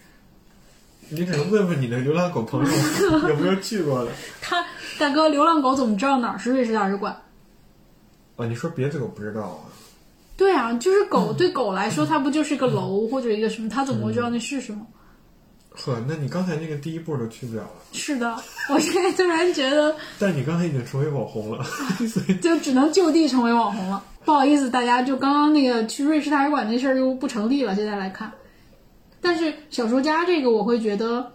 [1.09, 2.71] 你只能问问你的流浪狗朋友
[3.31, 4.11] 有没有去过的。
[4.43, 4.63] 他
[4.99, 7.23] 大哥，流浪狗怎么知道哪儿是瑞士大使馆？
[8.37, 9.65] 啊，你说别的狗不知道啊？
[10.37, 13.69] 对啊，就是狗对狗来说，它不就是个楼或者一个什么？
[13.71, 14.87] 它怎么会知道那是什么？
[15.85, 17.71] 呵，那你刚才那个第一步都去不了了。
[17.93, 18.37] 是的，
[18.69, 21.63] 我现在突然觉得， 但你刚才已经成为网红了，
[22.09, 24.03] 所以 就只能就地成为网红了。
[24.25, 27.75] 不好意思，大家，就刚刚那个去瑞士大使馆那事儿就不成立了。
[27.75, 28.31] 现在来看，
[29.21, 31.33] 但是小说家这个，我会觉得，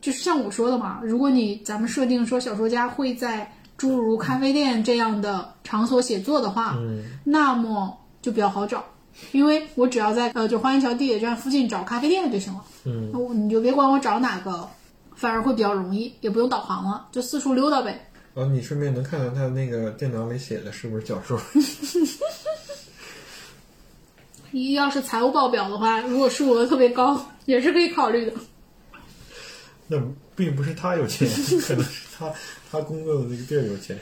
[0.00, 8.84] 就是像我说的嘛，如果你咱们设定说小说家会在诸如咖啡店这样的场所写作的话，嗯那么就比较好找，
[9.32, 12.64] 因为我只要在呃就花园桥地铁站附近找咖啡店就行了。
[12.84, 14.68] 嗯你就别管我找哪个，
[15.14, 18.06] 反而会比较容易，也不用导航了，就四处溜达呗。
[18.34, 21.38] 然后你顺便能看到他那个电脑里写的是不是小说？
[24.50, 28.32] 你 要是财务报表的话，如果数额特别高， 也是可以考虑的。
[29.88, 30.00] 那
[30.36, 31.28] 并不是他有钱，
[31.60, 32.32] 可能是他
[32.70, 33.98] 他工作的那个地儿有钱。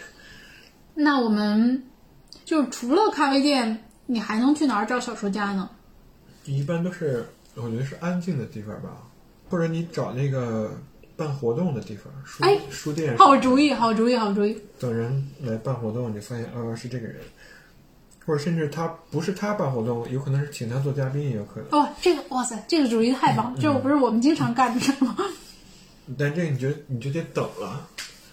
[0.94, 1.82] 那我们
[2.44, 5.68] 就除了咖啡店，你还能去哪儿找小说家呢？
[6.46, 8.88] 一般都是我觉得是安静的地方吧，
[9.50, 10.70] 或者你找那个
[11.14, 14.58] 办活动的地方，书、哎书店好主意，好主意，好主意。
[14.80, 17.20] 等人来办活动，你发现哦是这个人，
[18.24, 21.78] 或者甚至他不是他办活动，有可能是请他做嘉宾也有可能。
[21.78, 23.54] 哦，这个哇塞，这个主意太棒！
[23.60, 25.14] 这不是我们经常干的事吗？
[26.16, 27.86] 但这个你就你就得等了。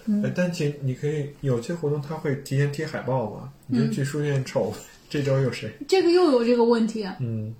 [0.07, 4.71] 嗯但其实你可以有些活动他会提前贴海报嘛，你就去书店瞅、
[5.15, 5.73] 这周有谁。
[5.87, 7.53] 这个又有这个问题，嗯，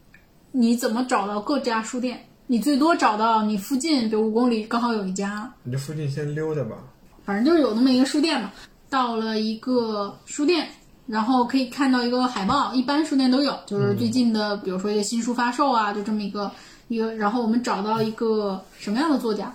[0.51, 2.19] 你怎么找到各家书店？
[2.47, 6.75] 你最多找到你附近，比如五公里刚好有一家，你这附近先溜达吧。
[7.23, 8.51] 反正就是有那么一个书店嘛。
[8.89, 10.67] 到了一个书店，
[11.07, 16.51] 然后可以看到一个海报，一般书店都有，就是最近的，比如说一个新书发售啊，就这么一个
[16.89, 17.15] 一个。
[17.15, 19.51] 然后我们找到一个什么样的作家，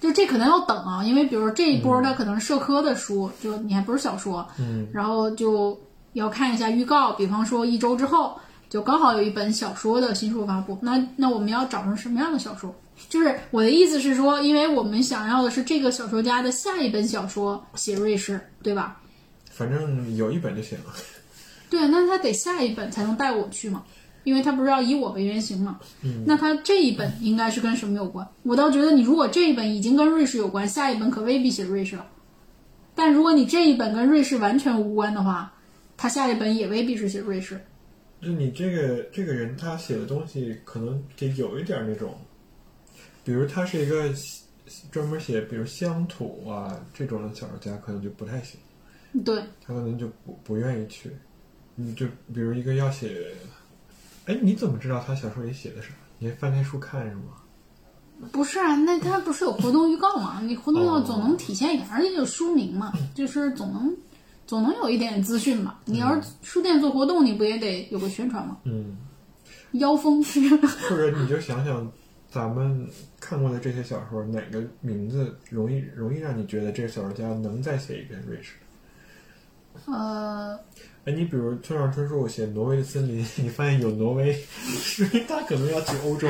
[0.00, 5.78] 就这可能要等啊，因为比如说这一波它可能是社科的书，就你还不是小说，嗯，然后就
[6.12, 12.74] 要看一下预告，比方说一周之后就刚好有一本小说的新书发布，那那我们要找成什么样的小说？
[13.08, 19.00] 就是我的意思是说，因为我们想要的是这个小说家的下一本小说写瑞士，对吧？
[19.50, 20.84] 反正有一本就行了。
[21.70, 23.84] 对，那他得下一本才能带我去嘛，
[24.24, 25.78] 因为他不是要以我为原型嘛。
[26.02, 28.26] 嗯，那他这一本应该是跟什么有关？
[28.42, 32.06] 我倒觉得你如果这一本已经跟瑞士有关，下一本可未必写瑞士了。
[32.94, 35.54] 但如果你这一本跟瑞士完全无关的话，
[36.00, 37.60] 他下一本也未必是写瑞士。
[38.22, 42.14] 就你这个这个人，他写的东西可能得有一点那种，
[43.22, 44.10] 比如他是一个
[44.90, 48.58] 专门写比如乡土啊这种的小说家，可能就不太行，
[49.26, 51.10] 对，他可能就不不愿意去。
[51.74, 53.34] 你就比如一个要写，
[54.24, 55.88] 哎，你怎么知道他小说里写的啥？
[56.18, 57.36] 你翻开书看是吗？
[58.32, 60.40] 不是啊，那他不是有活动预告吗？
[60.42, 63.94] 你活动预告哦总能体现一点，而且有书名嘛，就是总能
[64.50, 65.76] 总能有一点资讯嘛。
[65.84, 68.56] 你要是书店做活动，你不也得有个宣传吗？
[68.64, 68.96] 嗯，
[69.74, 70.20] 妖风
[70.90, 71.88] 或者你就想想
[72.28, 72.84] 咱们
[73.20, 78.54] 看过的这些小说，哪个名字容易容易让你觉得这个小说家能再写一遍瑞士？
[79.86, 80.58] 呃，
[81.04, 84.32] 哎，你比如村上春树写《挪威的森林》， 你发现有挪威，
[84.82, 86.26] 说明他可能要去欧洲，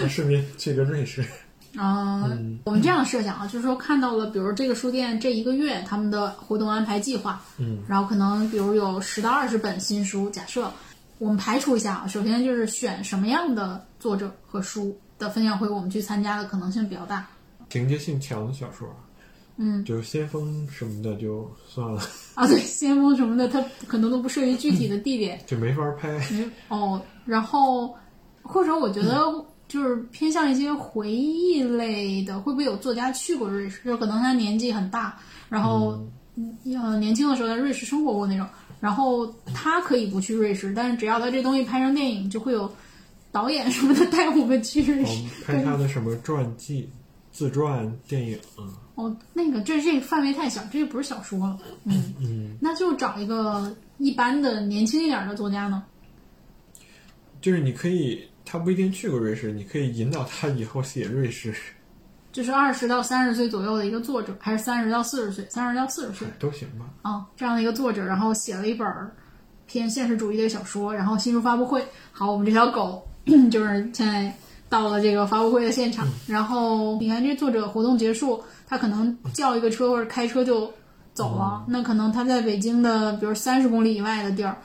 [0.00, 1.24] 那顺便去个瑞士。
[1.76, 2.24] 啊、
[2.64, 10.72] 我们这样设想啊，就是说看到了，比如这个书店这一个月他们的活动安排计划，嗯，然后可能比如有十到二十本新书，假设
[11.18, 17.26] 我们排除一下啊，首先就是选什么样的作者和书的分享会，我们去参加的可能性比较大。
[17.68, 18.88] 情节性强的小说，
[19.58, 22.00] 嗯，就先锋什么的就算了，
[22.34, 25.38] 啊，对，先锋什么的，它可能都不涉及具体的地点。
[25.46, 26.08] 就没法拍。
[26.30, 27.94] 没哦，然后
[28.42, 29.26] 或者我觉得
[29.68, 33.84] 就是偏向一些回忆类的，会不会有作家去过瑞士？
[33.84, 36.02] 就可能他年纪很大，然后
[36.36, 38.46] 嗯呃年轻的时候在瑞士生活过那种，
[38.80, 42.72] 然后他可以不去瑞士，但是只要他这东西拍成电影，就会有
[43.30, 45.30] 导演什么的带我们去瑞士们。
[45.44, 46.88] 拍他的什么传记、
[47.30, 48.38] 自传、电影，
[48.94, 51.58] 哦，那个这这个范围太小，这个不是小说了。
[51.84, 55.84] 嗯嗯，那就找一个一般的年轻一点的作家呢。
[57.40, 61.54] 就是你可以，他不一定去过瑞士，你可以引导他以后写瑞士，
[62.32, 66.86] 就是二十到三十岁左右的一个作者，还是三十到四十岁，三十到四十岁都行吧。
[67.02, 69.14] 啊、这样的一个作者，然后写了一本儿
[69.66, 71.84] 偏现实主义的小说，然后新书发布会。
[72.10, 73.06] 好，我们这条狗
[73.52, 74.34] 就是现在
[74.70, 80.72] 到了这个发布会的现场，然后你看这作者活动结束，他可能叫一个车或者开车就
[81.12, 84.56] 走了，那可能他在北京的比如三十公里以外的地儿，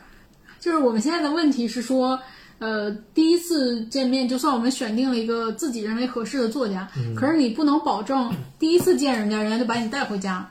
[0.59, 2.17] 就是我们现在的问题是说。
[2.63, 10.49] 呃，第一次见面，就算我们选定了一个自己认为合适的作家，可是你不能保证第一次见人家，人家就把你带回家，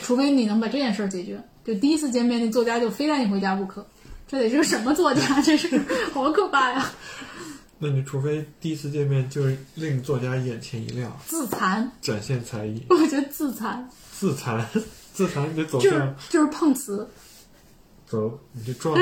[0.00, 1.42] 除非你能把这件事儿解决。
[1.64, 3.84] 就第一次见面，那作家就非带你回家不可，
[4.28, 5.42] 这得是个什么作家？
[5.42, 5.76] 这是
[6.12, 6.88] 好可怕呀！
[7.80, 13.90] 那你除非第一次见面就是令作家眼前一亮，自残，展现才艺，我觉得自残。
[14.12, 14.64] 自残，
[15.12, 17.08] 自残你得走就是就是碰瓷，
[18.14, 18.94] 走，你就撞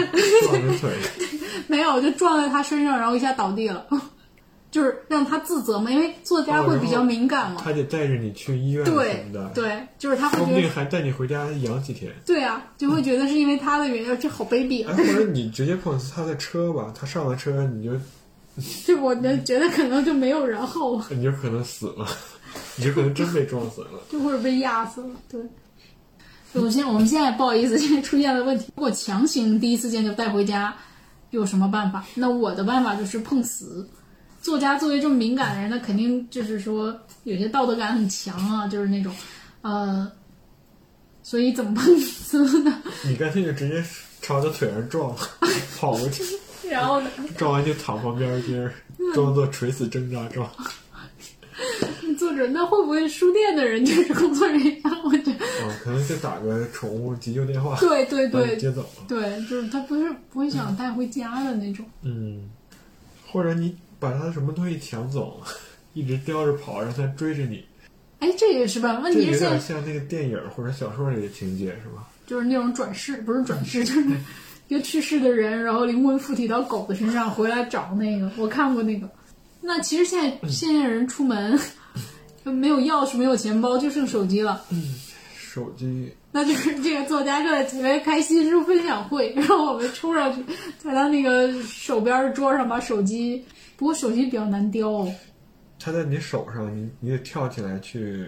[0.44, 0.90] 撞人腿，
[1.68, 3.86] 没有就撞在他身上，然后一下倒地了，
[4.70, 7.60] 就是让他自责嘛，因为作家会比较敏感嘛。
[7.62, 12.10] 他得带着你去医院对什么的，对，就是他会说不还带你回家养几天。
[12.24, 14.96] 对啊，就会觉得是因为他的原因，这好卑鄙哎，啊！
[14.96, 17.92] 或者你直接碰他的车吧，他上了车你就
[18.86, 22.06] 就我就觉得可能就没有然后了，你就可能死了，
[22.76, 23.88] 你就可能真被撞死了。
[24.10, 25.10] 就或者被压死了。
[25.30, 25.40] 对，
[26.54, 28.66] 我现我们现在不好意思，现在出现了问题。
[28.76, 30.74] 如果强行第一次见就带回家，
[31.30, 32.04] 有什么办法？
[32.14, 33.88] 那我的办法就是碰瓷。
[34.42, 36.94] 作家作为这么敏感的人，那肯定就是说
[37.24, 39.14] 有些道德感很强啊，就是那种，
[39.62, 40.10] 呃，
[41.22, 42.82] 所以怎么碰瓷呢？
[43.06, 43.82] 你干脆就直接
[44.20, 45.16] 朝他腿上撞，
[45.78, 46.22] 跑过去，
[46.68, 48.70] 然后呢，撞完就躺旁边接着
[49.14, 50.50] 装作垂死挣扎撞。
[52.18, 54.80] 作者那会不会书店的人就是工作人员？
[55.04, 59.04] 我觉得，哦，可能就打个宠物急救电话，对对对接走了。
[59.08, 61.84] 对，就是他不是不会想带回家的那种。
[62.02, 62.48] 嗯，
[63.26, 65.40] 或者你把他什么东西抢走，
[65.94, 67.64] 一直叼着跑，让他追着你，
[68.20, 69.00] 哎，这也是吧？
[69.00, 72.08] 问题是现在点像那个电影或者小说里的情节，是吧？
[72.26, 74.04] 就是那种转世，不是转世，就是
[74.68, 78.30] 一个去世的人，然后灵魂附体到狗的身上，回来找那个。
[78.36, 79.08] 我看过那个。
[79.62, 81.58] 那其实现在现在人出门
[82.44, 84.62] 就没有钥匙，没有钱包，就剩手机了。
[84.70, 84.94] 嗯
[85.34, 90.42] 手机那就是这个作家正在前面开新书分享会，然后我们冲上去，
[90.78, 93.44] 在他那个手边的桌上把手机，
[93.76, 95.14] 不过手机比较难叼哦。
[95.78, 98.26] 它在你手上，你你得跳起来去，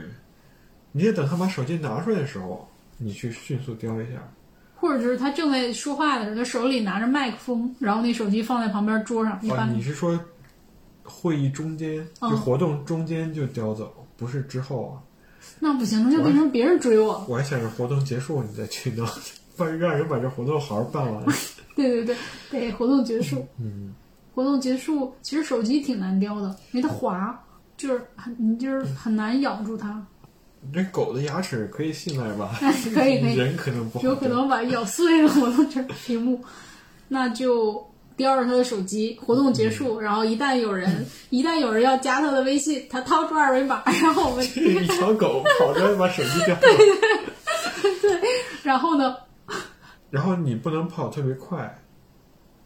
[0.92, 2.68] 你得等他把手机拿出来的时候，
[2.98, 4.22] 你去迅速叼一下。
[4.76, 10.20] 或者就是他正在说话的时候，他手里拿着麦克风，然后那手机放在旁边桌上，一哦，般你是说
[11.04, 14.98] 会议中间就嗯活动中间就叼走，不是之后啊？
[15.60, 17.24] 那不行，那就变成别人追我。
[17.28, 19.06] 我还想着活动结束你再去弄，
[19.56, 21.24] 不 然让人把这活动好好办完。
[21.76, 22.16] 对 对
[22.50, 23.46] 对，得活动结束。
[23.60, 23.92] 嗯，
[24.34, 27.38] 活动结束，其实手机挺难叼的，因为它滑，
[27.76, 30.04] 就是很你就是很难咬住它，
[30.72, 32.56] 这狗的牙齿可以信赖吧？
[32.94, 36.42] 可以可以，人可能不好有可能把咬碎了活动这屏幕，
[37.08, 37.86] 那就
[38.16, 46.68] 叼着他的手机，活动结束，然后一旦有人 一旦有人要加他的微信，他掏出二维码，然后我们 一条狗跑着把手机叼走，
[48.62, 49.16] 然后呢？
[50.10, 51.82] 然后你不能跑特别快，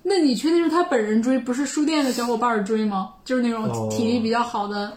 [0.03, 3.15] 那你确定是他本人追，不是书店的小伙伴儿追吗？
[3.25, 4.93] 就是那种哦体力比较好的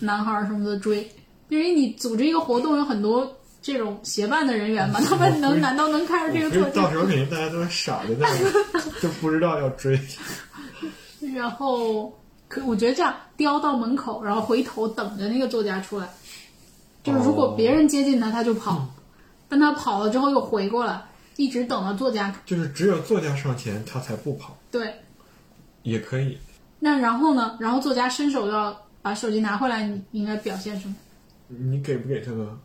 [0.00, 1.08] 男孩儿什么的追，
[1.48, 6.82] 因为你组织一个活动有很多这种协办的人员嘛，他们能难道能看着这个作家？
[6.82, 9.98] 到时候肯定大家都是傻在那儿， 就不知道要追。
[11.34, 12.12] 然后
[12.48, 16.08] 可我觉得这样叼到门口，然后回头等着那个作家出来，
[17.02, 18.88] 就是如果别人接近他，他就跑，
[19.48, 21.02] 但他跑了之后又回过来，
[21.36, 24.94] 一直等到作家就是只有作家上前，他才不跑，对。
[25.82, 26.36] 也可以。
[26.80, 27.56] 那然后呢？
[27.60, 30.94] 然后作家伸手要把手机拿回来，你应该表现什么？
[31.48, 32.58] 你给不给他呢？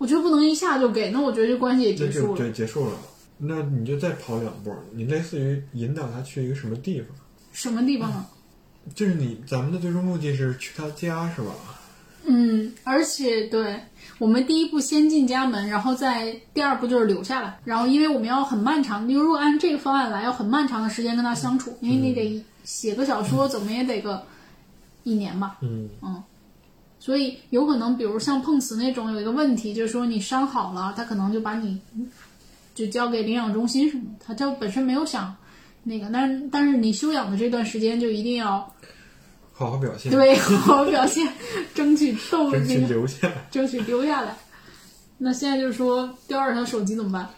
[0.00, 2.28] 我觉得不能一下就给，那我觉得这关系也结束了。
[2.28, 2.92] 就对，结束了。
[3.36, 7.08] 那你就再跑两步，你类似于引导他去一个什么地方？
[7.52, 8.24] 什么地方呢？
[8.94, 11.52] 就是你咱们的最终目的是去他家是吧？
[12.24, 13.78] 嗯，而且对
[14.16, 17.58] 我们第一步先进家门，然后再第二步就是留下来。
[17.64, 24.24] 然后因为我们要很漫长，你如果按这个方案来，要很漫长的时间跟他相处，因为你得写个小说怎么也得个
[25.02, 25.58] 一年吧。
[25.60, 26.22] 嗯嗯
[27.00, 31.80] 所以有可能，比如像碰瓷那种，有一个问题就是说你伤好了，他可能就把你
[32.74, 35.34] 就交给领养中心什么的，他就本身没有想
[35.82, 38.70] 那个，但是但是你休养的这段时间就一定要
[39.52, 41.26] 好好表现，对 好好表现，
[41.74, 43.32] 争取逗争取那个留下。
[43.50, 44.36] 争取留下来。
[45.16, 47.28] 那现在就是说叼着他手机怎么办？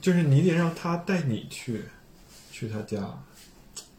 [0.00, 1.82] 就是你得让他带你去，
[2.52, 2.98] 去他家。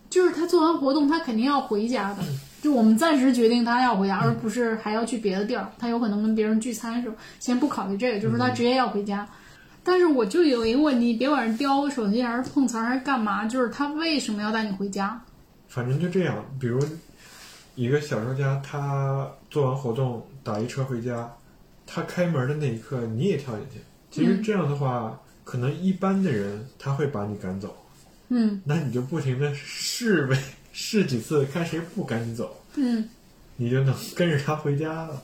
[0.09, 2.23] 就是他做完活动，他肯定要回家的。
[2.61, 5.69] 就我们暂时决定他要回家，而不是还要去别的地儿。
[5.77, 9.27] 他有可能跟别人聚餐时候，先不考虑这个，就是他直接要回家。
[9.83, 15.21] 但是我就有一个问题，别管是叼手机还是碰瓷儿还是干嘛，就是他为什么要带你回家？
[15.67, 16.79] 反正就这样，比如
[17.75, 21.31] 一个小说家，他做完活动打一车回家，
[21.85, 23.79] 他开门的那一刻你也跳进去。
[24.09, 27.75] 其实这样的话，可能一般的人他会把你赶走，
[28.29, 30.37] 嗯那你就不停的试呗，
[30.79, 33.09] 试几次，看谁不赶紧走，嗯，
[33.55, 35.23] 你就能跟着他回家了。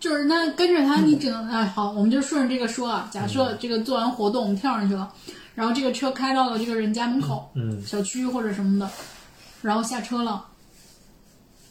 [0.00, 3.08] 就是那跟着他，你只能哎好，我们就顺着这个说啊。
[3.12, 5.14] 假设这个做完活动，我们跳上去了，
[5.54, 8.90] 然后这个车开到了这个人家门口，嗯，小区或者什么的，
[9.62, 10.44] 然后下车了，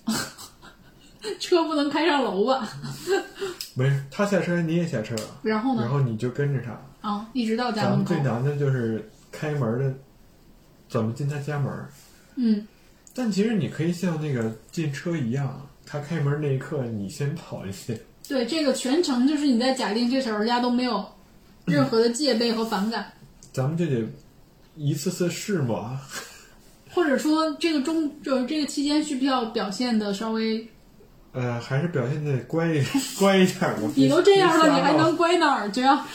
[1.42, 2.66] 车不能开上楼吧？
[3.76, 5.82] 没事，他下车你也下车，然后呢？
[5.82, 7.10] 然后你就跟着他。
[7.10, 8.32] 啊，一直到家门口咱们最。
[8.32, 9.94] 难的就是开门的，
[10.88, 11.70] 怎么进他家门。
[12.36, 12.68] 嗯，
[13.14, 18.00] 但其实你可以像那个进车一样，他开门那一刻你先跑一些。
[18.28, 21.06] 对，这个全程就是你在假定这小人家都没有
[21.66, 23.12] 任何的戒备和反感，
[23.52, 24.08] 咱们就得
[24.76, 26.00] 一次次试嘛。
[26.92, 30.68] 或者说这个中就是这个期间需不需要表现的稍微？
[31.34, 32.86] 呃，还是表现的乖一点
[33.18, 33.92] 乖一点吧。
[33.96, 36.08] 你都这样了，你还能乖哪儿去啊？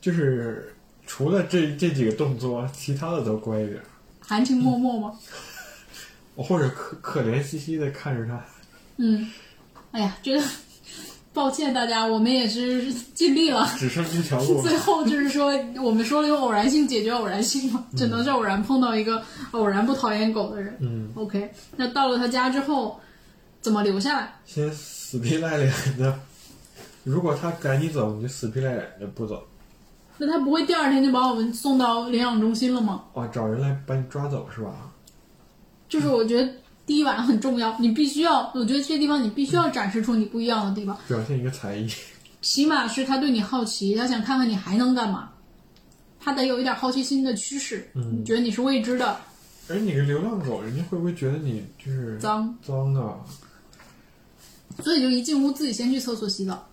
[0.00, 0.72] 就是
[1.06, 3.80] 除了这这几个动作，其他的都乖一点，
[4.26, 5.12] 含情脉脉吗？
[6.36, 8.44] 或者可可怜兮兮的看着他。
[8.96, 9.30] 嗯，
[9.92, 10.42] 哎呀，觉得
[11.32, 13.68] 抱歉大家，我们也是尽力了。
[13.78, 15.52] 只剩一条路 最后就是说，
[15.82, 19.22] 我们说了用偶然性解决偶然性嘛，只能是偶然碰到一个
[19.52, 20.76] 偶然不讨厌狗的人。
[20.80, 23.00] 嗯，OK，那到了他家之后，
[23.60, 24.34] 怎么留下来？
[24.44, 26.18] 先死皮赖脸的。
[27.04, 29.46] 如果他赶你走，你就死皮赖脸的不走。
[30.16, 33.04] 那他不会第二天就把我们送到领养中心了吗？
[33.14, 34.90] 哇，找人来把你抓走是吧？
[35.88, 36.52] 就是我觉得
[36.86, 41.88] 第一晚很重要，你必须要，我觉得这些地方你必须要展示出你不一样的地方，表现一个才艺。
[42.40, 45.30] 起码是他对你好奇，他想看看你还能干嘛，
[46.20, 49.16] 他得有一点好奇心的驱使，嗯觉得你是未知的，
[49.68, 53.16] 而你个流浪狗，人家会不会觉得你就是脏，脏啊？
[54.82, 56.66] 所以就一进屋自己先去厕所洗澡。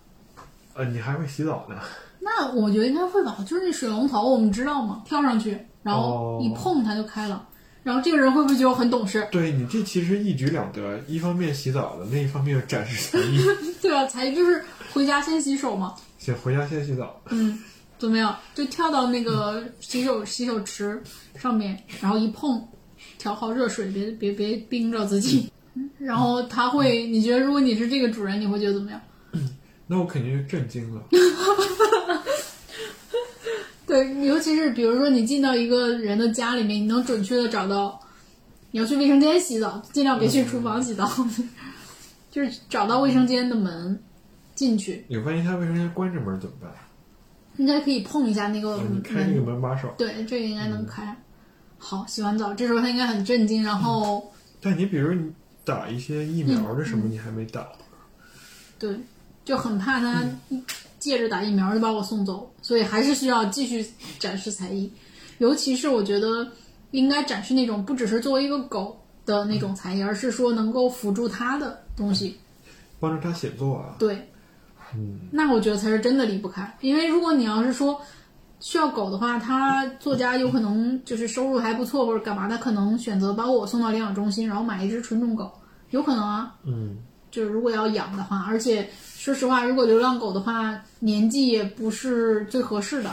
[0.74, 1.76] 呃，你还会洗澡呢？
[2.24, 7.48] 那我觉得应该会吧，就是那水龙头，我们知道嘛，跳上去，然后哦一碰它就开了。
[7.82, 9.26] 然后这个人会不会觉得我很懂事？
[9.32, 13.40] 对你这其实一举两得，一方面洗澡了，另一方面又展示才艺。
[13.82, 15.94] 对啊，才艺就是回家先洗手嘛。
[16.16, 17.58] 先回家先洗澡，嗯，
[17.98, 18.36] 怎么样？
[18.54, 21.02] 就跳到那个洗手洗手池
[21.36, 22.62] 上面，然后一碰，
[23.18, 25.50] 调好热水，别别别冰着自己。
[25.98, 29.00] 然后他会，你觉得如果你是这个主人，你会觉得怎么样？
[29.92, 31.02] 那我肯定是震惊了。
[33.86, 38.00] 对，尤其是比如说你进到一个人的家里面，你能准确的找到
[38.70, 41.06] 你要去卫生间洗澡，尽量别去厨房洗澡，
[42.32, 44.02] 就是找到卫生间的门
[44.54, 46.72] 进去，你万一他卫生间关着门怎么办？
[47.58, 48.78] 应该可以碰一下那个。
[49.04, 49.94] 开那个门把手。
[49.98, 51.14] 对，这个应该能开。
[51.76, 55.30] 好，洗完澡，这时候他应该很震惊，然后、但你比如你
[55.66, 57.68] 打一些疫苗的什么，你还没打。
[58.78, 58.98] 对，
[59.44, 60.24] 就很怕他
[60.98, 63.84] 借着打疫苗就把我送走，所以还是需要继续
[64.18, 64.90] 展示才艺。
[65.38, 66.46] 尤其是我觉得
[66.92, 72.36] 应该展示那种不只是作为一个狗的那种才艺，而是说能够辅助他的东西。
[73.00, 73.96] 帮助他写作啊。
[73.98, 74.28] 对，
[74.94, 76.76] 嗯，那我觉得才是真的离不开。
[76.80, 78.00] 因为如果你要是说
[78.60, 85.50] 需要狗的话，他作家有可能就是收入还不错或者干嘛，他可能选择把我送到领养中心，然后买一只纯种狗，
[85.90, 86.54] 有可能啊。
[86.64, 86.98] 嗯，
[87.32, 93.10] 就是如果要养的话，而且说实话，如果流浪狗的话，年纪也不是最合适的。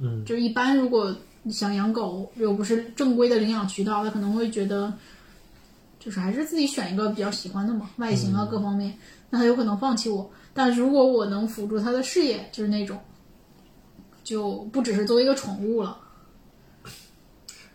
[0.00, 4.92] 嗯，就一般如果你想养狗，又不是正规的领养渠道，他可能会觉得，
[6.00, 8.96] 就是还是自己选一个比较喜欢的嘛，外形啊各方面，
[9.30, 10.28] 那他有可能放弃我。
[10.54, 12.98] 但是如果我能辅助他的事业，就是那种，
[14.24, 15.98] 就不只是作为一个宠物了。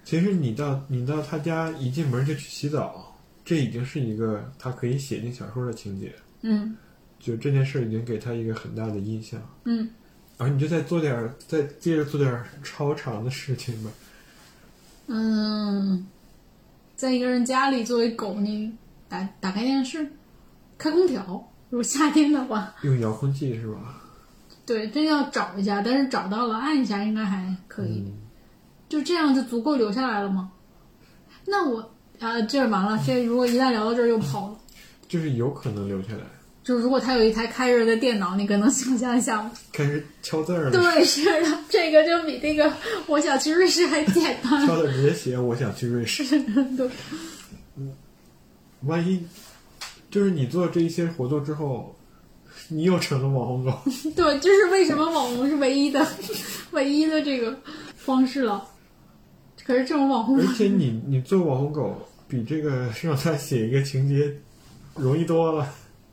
[0.04, 3.17] 其实你到你到他家一进门就去洗澡，
[3.48, 6.14] 这已经是一个他可以写进小说的情节。
[6.42, 6.76] 嗯
[7.18, 9.90] 就这件事已经给他一个很大的印象，嗯，
[10.38, 13.90] 然后你就再做点儿，再接着做点儿 超长的事情吧。
[15.08, 16.06] 嗯，
[16.98, 18.72] 在一个人家里作为狗，你
[19.08, 20.12] 打打开电视，
[20.78, 21.24] 开空调，
[21.70, 24.02] 如果夏天的话，用遥控器是吧？
[24.66, 28.04] 对，真要找一下，但是找到了，按一下应该还可以。
[28.06, 28.14] 嗯
[28.90, 30.50] 就这样就足够留下来了吗？
[31.46, 34.58] 那我啊，这完了，这如果一旦聊到这儿又跑了。
[35.08, 36.24] 就是有可能留下来，
[36.64, 39.52] 就是如果他有一台开着的电脑，你可能想象一下吗？
[39.72, 42.74] 开始敲字儿了，对，是的，这个就比那个
[43.06, 44.68] 我想去瑞士还简单。
[44.68, 46.24] 敲字儿直接写我想去瑞士。
[46.76, 46.90] 对，
[48.82, 49.26] 万一
[50.12, 51.96] 就是你做这一些活动之后，
[52.68, 53.72] 你又成了网红狗，
[54.14, 56.06] 对，就是为什么网红是唯一的、
[56.72, 57.58] 唯一的这个
[57.96, 58.68] 方式了。
[59.68, 61.94] 可是这种网红而且你你做网红狗
[62.26, 64.34] 比这个让他写一个情节
[64.96, 65.68] 容易多了。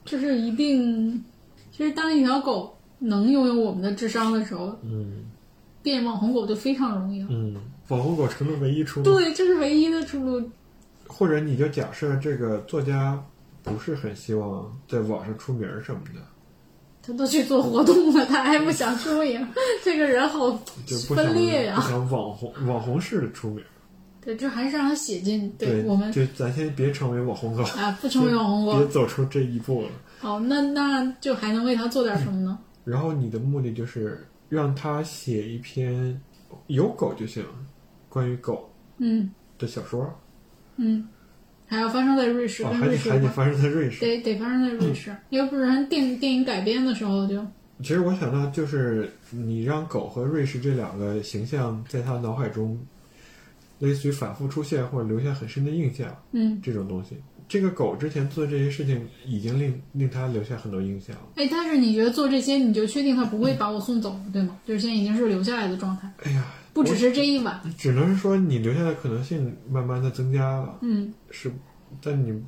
[0.05, 1.25] 就是一定，
[1.71, 5.25] 其实当一条狗能拥有我们的智商的时候，嗯
[5.85, 7.29] 变网红狗就非常容易了。
[7.31, 7.55] 嗯，
[7.89, 9.05] 网红狗成了唯一出路。
[9.05, 10.51] 对，这是唯一的出路。
[11.07, 13.23] 或者你就假设这个作家
[13.63, 16.21] 不是很希望在网上出名儿什么的，
[17.07, 19.47] 他都去做活动了，他还不想出名，
[19.83, 20.51] 这个人好
[21.15, 23.63] 分裂呀、不想网红网红式的出名。
[24.21, 28.87] 对，就还是让他写进对我们就咱先别成为网红狗，啊，不成为网红别。
[28.87, 29.89] 走出这一步了。
[30.19, 32.59] 好，那那就还能为他做点什么呢？
[32.85, 36.19] 然后你的目的就是让他写一篇
[36.69, 37.45] 有狗就行，
[38.09, 40.11] 关于狗嗯的小说
[40.77, 41.07] 嗯，
[41.75, 44.01] 还要发生在瑞士，还得还得发生在瑞士。
[44.01, 47.45] 得得发生在瑞士，要不然电电影改编的时候就
[47.83, 52.79] 其实我想到就是你让狗和瑞士这两个形象在他脑海中，
[53.81, 57.17] 类似于反复出现或者留下很深的印象嗯，这种东西。
[57.47, 61.23] 这个狗之前做的这些事情已经令令他留下很多印象了。
[61.37, 64.57] 哎，但是你觉得做这些，你就确定他不会把我送走，对吗？
[64.67, 67.61] 就是现在已经是留下来的状态，哎呀，不只是这一晚。
[67.77, 71.53] 只能是说你留下的可能性慢慢的增加了，嗯是，
[72.03, 72.43] 但你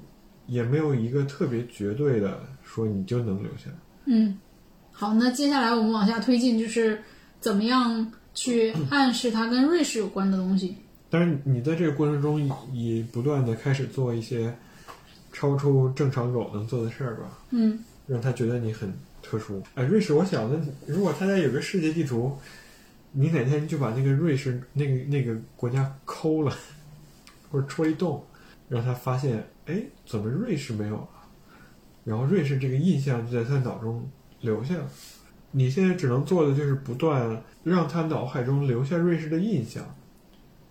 [0.46, 3.70] 也没有一个特别绝对的说你就能留下。
[4.06, 4.38] 嗯，
[4.90, 6.98] 好，那接下来我们往下推进，就是
[7.38, 10.76] 怎么样去暗示它跟瑞士有关的东西。
[11.08, 12.40] 但是你在这个过程中
[12.72, 14.52] 也不断的开始做一些
[15.36, 19.62] 超出正常狗能做的事儿吧，嗯让他觉得你很特殊。
[19.74, 22.34] 哎，瑞士，我想的，如果他家有个世界地图，
[23.12, 26.56] 你哪天就把那个瑞士那个那个国家抠了，
[27.50, 28.24] 或者戳一洞，
[28.70, 31.08] 让他发现，哎，怎么瑞士没有了？
[32.02, 34.08] 然后瑞士这个印象就在他脑中
[34.40, 34.88] 留下了。
[35.50, 39.84] 你现在只能做的就是不断让他脑海中留下瑞士的印象，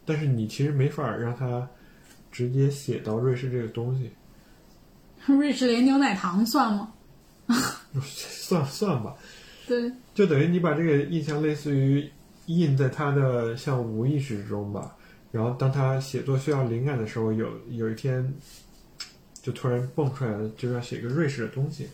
[0.05, 1.69] 但是你其实没法让他
[2.31, 4.11] 直接写到瑞士这个东西。
[5.37, 6.91] 瑞士莲牛奶糖算吗？
[8.01, 9.13] 算算吧，
[9.67, 12.09] 对，就等于你把这个印象类似于
[12.47, 14.95] 印在他的像无意识之中吧。
[15.31, 18.33] 然后当他写作需要灵感的时候，有有一天
[19.41, 21.87] 就突然蹦出来了，就要写一个瑞士的东西。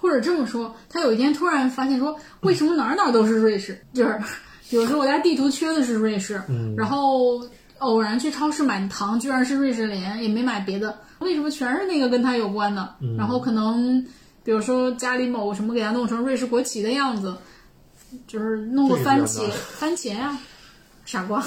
[0.00, 3.80] 或者这么说，他有一天突然发现说，为什么哪儿哪儿都是瑞士？
[3.92, 4.18] 就是
[4.68, 7.40] 比如说我家地图缺的是瑞士，嗯然后
[7.78, 12.96] 偶然去超市买糖，居然是瑞士莲，也没买别的，为什么全是那个跟他有关的？
[13.00, 14.04] 嗯然后可能
[14.44, 17.34] 比如说家里某什么给他弄成瑞士国旗的样子，
[18.26, 19.48] 就是弄个番茄
[19.78, 20.36] 番茄呀、
[21.04, 21.44] 傻瓜，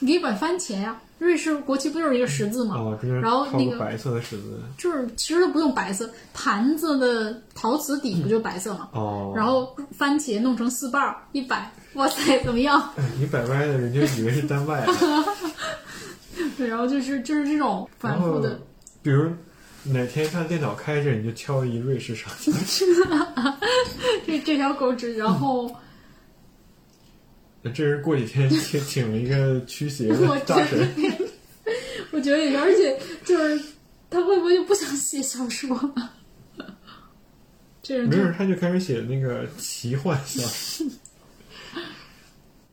[0.00, 2.74] 你可以摆番茄呀、瑞士国旗不就是一个十字吗？
[2.76, 4.58] 哦，中间然后那个白色的十字。
[4.78, 8.88] 就是其实都不用白色，盘子的陶瓷底不就白色吗？
[8.92, 12.80] 哦，然后番茄弄成四瓣儿一摆，哇塞，怎么样？
[12.96, 14.86] 哎你摆歪了，人家以为是单外。
[16.56, 18.60] 对，然后就是就是这种反复的，，
[19.06, 19.30] 比如
[19.84, 22.50] 哪天他电脑开着，你就敲一瑞士上去。
[24.26, 25.72] 这这条狗只，然后
[27.72, 30.92] 这人过几天 请请了一个驱邪我的大神。
[32.10, 33.62] 我觉得也是，而且就是
[34.10, 36.10] 他会不会就不想写小说了？
[37.84, 40.84] 这人没准他就开始写那个奇幻小说。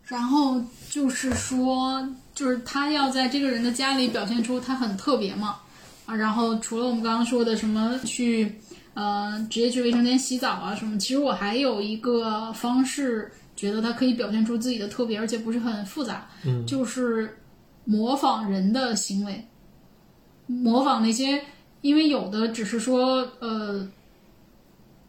[0.05, 0.59] 然后
[0.89, 5.57] 就是说，就是他要在这个人的家里表现出他很特别嘛，
[6.05, 8.53] 啊，然后除了我们刚刚说的什么去
[8.93, 17.37] 呃直接去卫生间洗澡啊什么，其实我还有一个方式，觉得它可以表现出自己的特别，而且不是很复杂，嗯就是
[17.85, 19.43] 模仿人的行为，
[20.47, 21.41] 模仿那些，
[21.81, 23.87] 因为有的只是说呃。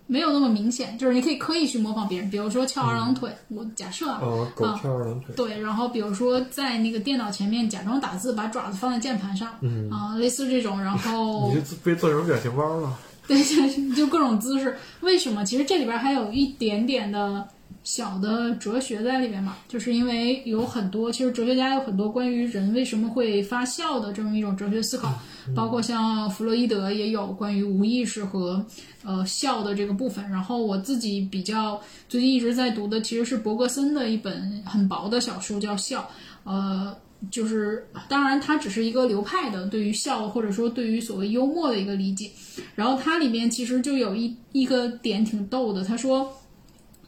[0.06, 5.34] 没有那么明显，就是你可以刻意去模仿别人，比如说翘二郎腿，我假设啊，哦，狗翘二郎腿。
[5.34, 12.96] 对，然后比如说在那个电脑前面假装打字，把爪子放在键盘上，嗯啊、类似这种，然后你就被做成表情包了。
[13.26, 14.76] 对，就就各种姿势。
[15.00, 15.42] 为什么？
[15.44, 17.48] 其实这里边还有一点点的
[17.82, 25.10] 小的哲学在里面嘛，就是因为有很多，其实哲学家有很多关于人为什么会发笑的这么一种哲学思考，
[25.54, 28.64] 包括像弗洛伊德也有关于无意识和
[29.02, 30.30] 呃笑的这个部分。
[30.30, 36.02] 然后我自己比较最近一直在读的其实是伯格森的一本很薄的小说，叫《笑》，
[36.44, 36.96] 呃。
[37.30, 42.30] 就是，当然，它只是一个流派的对于笑或者说对于所谓幽默的一个理解。
[42.74, 46.30] 然后它里面其实就有一一个点挺逗的，他说，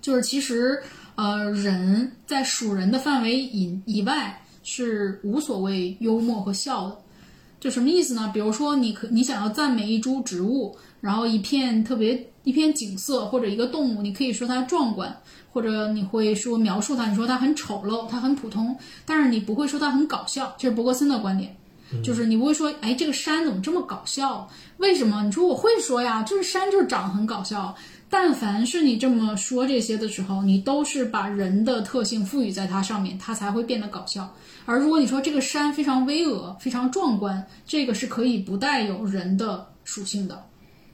[0.01, 0.82] 就是其实
[1.16, 6.97] 呃人在属人的范围以以外是无所谓幽默和笑的。
[7.59, 8.31] 就什么意思呢？
[8.33, 15.15] 比如说你可你想要赞美一株植物，然后一片特别一片景色或者一个动物，你可以说它壮观。
[15.53, 18.77] 或者你会说描述它，你说它很丑陋，它很普通，
[19.07, 21.57] 但是你不会说它很搞笑，这是伯格森的观点，
[22.05, 24.47] 就是你不会说，哎，这个山怎么这么搞笑？
[24.77, 25.23] 为什么？
[25.25, 27.75] 你说我会说呀，就是山就是长得很搞笑。
[28.09, 34.33] 但凡是你这么说这些的时候，你都是把人的特性赋予在它上面，它才会变得搞笑。
[34.65, 40.45] 而如果你说这个山非常巍峨、非常壮观，这个是可以不带有人的属性的。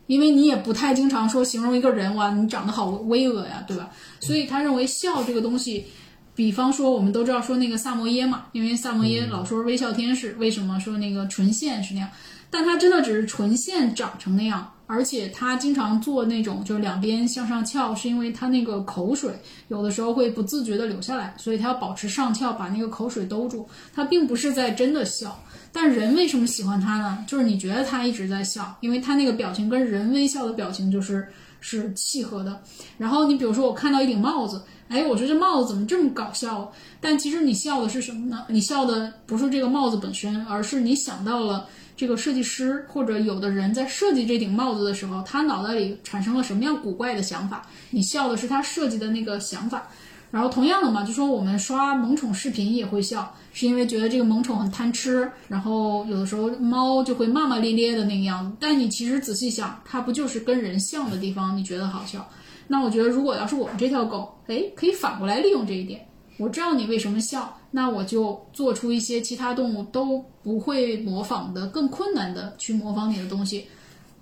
[0.09, 3.91] 因为你也不太经常说形容一个人哇，你长得好巍峨呀，对吧？
[4.21, 5.87] 所以他认为笑这个东西，
[6.35, 12.11] 比方说我们都知道说那个萨摩耶嘛，因为萨摩耶老说微笑天使，为什么说那个唇线是那样？
[12.51, 19.31] 但它真的只是唇线长成那样，而且他经常做那种就是两边向上翘，是因为他那个口水
[19.69, 23.67] 有的时候会不自觉的流下来，所以他要保持上翘，把那个口水兜住。
[23.95, 25.43] 他并不是在真的笑。
[25.73, 27.25] 但人为什么喜欢他呢？
[27.27, 31.27] 就是你觉得他一直在笑，因为他那个表情跟人微笑的表情就是
[31.63, 32.61] 是契合的。
[32.99, 36.71] 然后你比如说我看到一顶帽子，哎，我说这帽子怎么这么搞笑？
[37.01, 38.45] 但其实你笑的是什么呢？
[38.51, 41.67] 你笑的不是这个帽子本身，而是你想到了
[42.03, 47.65] 这个设计师或者有的人在设计这顶帽子的时候，他脑袋里产生了什么样古怪的想法？
[47.91, 49.87] 你笑的是他设计的那个想法。
[50.33, 58.57] 然后同样的嘛，就说我们刷萌宠视频也会笑，是因为觉得这个萌宠很贪吃，然后有的时候猫就会骂骂咧咧的那个样子。
[58.59, 62.29] 但你其实仔细想，它不就是跟人像的地方，你觉得好笑？
[62.67, 66.05] 那我觉得如果要是我们这条狗，哎，可以反过来利用这一点。
[66.37, 73.67] 我知道你为什么笑，那我就做出一些其他动物都不会模仿的更困难的去模仿你的东西，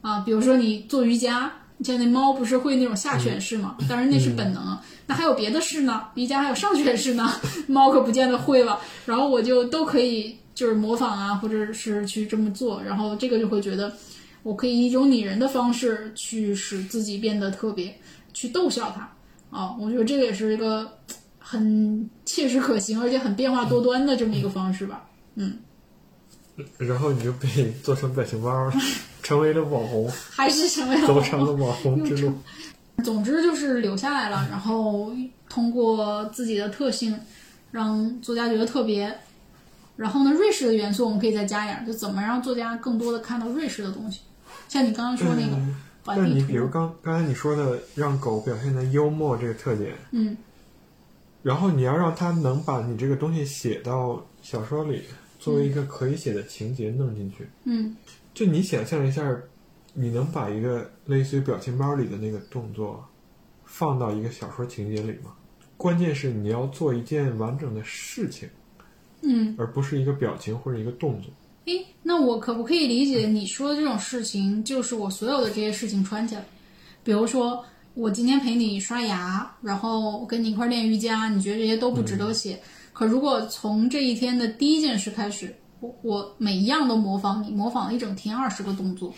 [0.01, 1.53] 啊，比如说你做瑜伽。
[1.83, 3.75] 像那猫不是会那种下犬式吗？
[3.89, 4.79] 当然那是本能。
[5.07, 6.09] 那还有别的式呢？
[6.15, 7.33] 瑜伽还有上犬式呢，
[7.67, 8.79] 猫可不见得会了。
[9.07, 12.83] 然后我就都可以就是模仿啊，或者是去这么做。
[12.83, 13.91] 然后这个就会觉得，
[14.43, 17.99] 我可以以一种拟人的方式去使自己变得特别，
[18.35, 19.11] 去逗笑它。
[19.49, 20.87] 啊，我觉得这个也是一个
[21.51, 25.05] 很切实可行，而且很变化多端的这么一个方式吧。
[25.35, 25.59] 嗯。
[26.79, 27.49] 然后你就被
[27.83, 28.73] 做成表情包了，
[29.21, 32.33] 成为了网红，还是成为了走上了网红之路。
[33.03, 35.11] 总之就是留下来了，然后
[35.49, 37.19] 通过自己的特性，
[37.73, 39.13] 让作家觉得特别。
[39.97, 44.21] 然后呢，瑞士的元素我们可以再加一点，就怎么让作家更多的看到瑞士的东西。
[44.69, 45.59] 像你刚刚说那个
[46.05, 50.37] 但是你比如刚刚才你说的，让狗表现的幽默这个特点，嗯，
[51.43, 55.03] 然后你要让他能把你这个东西写到小说里。
[55.39, 57.97] 作为一个可以写的情节弄进去，嗯，
[58.35, 59.35] 就你想象一下，
[59.95, 63.03] 你能把一个类似于表情包里的那个动作
[63.65, 65.33] 放到一个小说情节里吗？
[65.79, 68.47] 关键是你要做一件完整的事情，
[69.23, 71.31] 嗯，而不是一个表情或者一个动作。
[71.65, 76.45] 诶，那我可不可以理解你说的这种事情，就是我所有的这些事情串起来？
[77.03, 77.65] 比如说，
[77.95, 82.61] 我今天陪你刷牙，然后跟你一块练瑜伽，你觉得这些都不值得写？
[82.93, 89.13] 可如果从这一天的第一件事开始，我我每一样都模仿你，模仿了一整天二十个动作，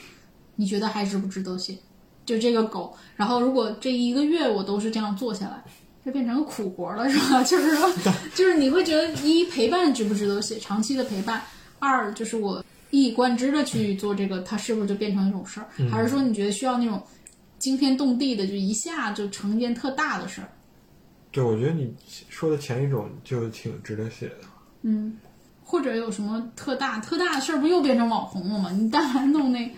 [0.56, 1.76] 你觉得还值不值得写？
[2.24, 5.62] 就这个狗，然后如果这一个月我都是这样做下来，
[6.04, 7.42] 就变成个苦活了，是吧？
[7.44, 7.92] 就是说，
[8.34, 10.58] 就是你会觉得一陪伴值不值得写？
[10.58, 11.42] 长期的陪伴，
[11.78, 15.66] 二就是我一以贯之的去做这个，它是不是就变成一种事儿？
[15.90, 17.02] 还是说你觉得需要那种
[17.62, 20.48] 惊天动地的，就一下就成一件特大的事儿？
[21.30, 21.94] 对，我觉得你
[22.28, 24.38] 说的前一种就挺值得写的。
[24.82, 25.16] 嗯，
[25.62, 28.72] 或者有什么特大特大的事儿，不又变成网红了吗？
[28.72, 29.72] 你但凡弄那，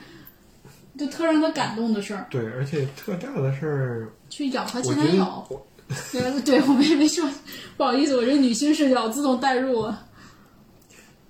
[0.97, 2.27] 就特让他感动的事儿。
[2.31, 5.63] 对，而且特大的事儿，去咬他前男友。
[6.11, 7.29] 对，对我们也没说，
[7.77, 10.07] 不好意思，我这女性视角自动带入了。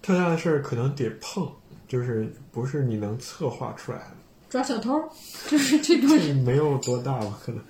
[0.00, 1.50] 特大的事儿可能得碰，
[1.88, 4.14] 就是不是你能策划出来的。
[4.54, 5.02] 抓小偷，
[5.48, 6.08] 就是 这种。
[6.44, 7.60] 没有多大吧，可能。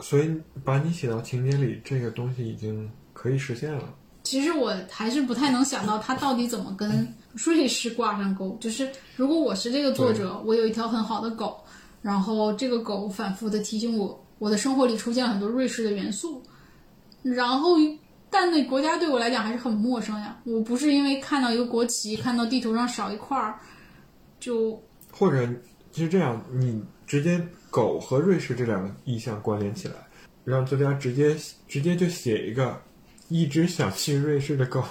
[0.00, 3.82] 所以把你写到情节里，这个东西已经可以实现了。
[4.22, 8.56] 其实我还是不太能想到他到底怎么跟瑞士挂上钩。
[8.58, 11.62] 就是如果我是这个作者，我有一条很好的狗，
[12.00, 16.42] 然后这个狗反复的提醒我我的生活里出现很多瑞士的元素，
[17.22, 17.76] 然后
[18.30, 20.38] 但那国家对我来讲还是很陌生呀。
[20.44, 23.60] 我不是因为看到一个国旗，看到地图上少一块儿，
[24.40, 24.82] 就
[25.16, 25.48] 或者
[25.92, 27.40] 是这样，你直接
[27.70, 29.94] 狗和瑞士这两个意象关联起来，
[30.44, 31.34] 让作家直接
[31.66, 32.78] 直接就写一个
[33.28, 34.84] 一只想去瑞士的狗，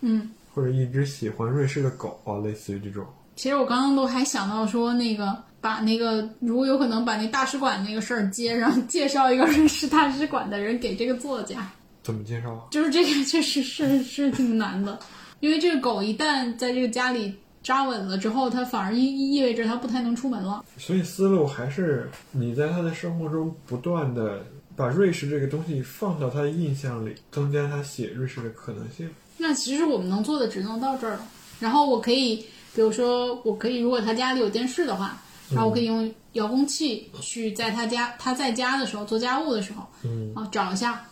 [0.00, 3.04] 嗯， 或者一只喜欢瑞士的狗啊，类似于这种。
[3.36, 11.70] 其实我刚刚都还想到说，那个把那个如果有可能把那大使馆那个事儿接上，介绍一个瑞士大使馆的人给这个作家，
[12.02, 12.64] 怎么介绍啊？
[12.70, 14.98] 就是这个确实是是挺难的，
[15.40, 17.32] 因为这个狗一旦在这个家里
[17.62, 20.64] 扎稳了之后，他反而意意味着他不太能出门了。
[20.76, 24.44] 所以思路还是你在他的生活中不断的
[24.76, 29.08] 把瑞士这个东西放到他的印象里，增加他写瑞士的可能性。
[29.36, 31.26] 那其实我们能做的只能到这儿了。
[31.60, 32.36] 然后我可以，
[32.74, 41.04] 比如说，我可以，如果他家里有电视的话，然后我可以用遥控器去在他家他在家的时候做家务的时候，嗯，啊找一下。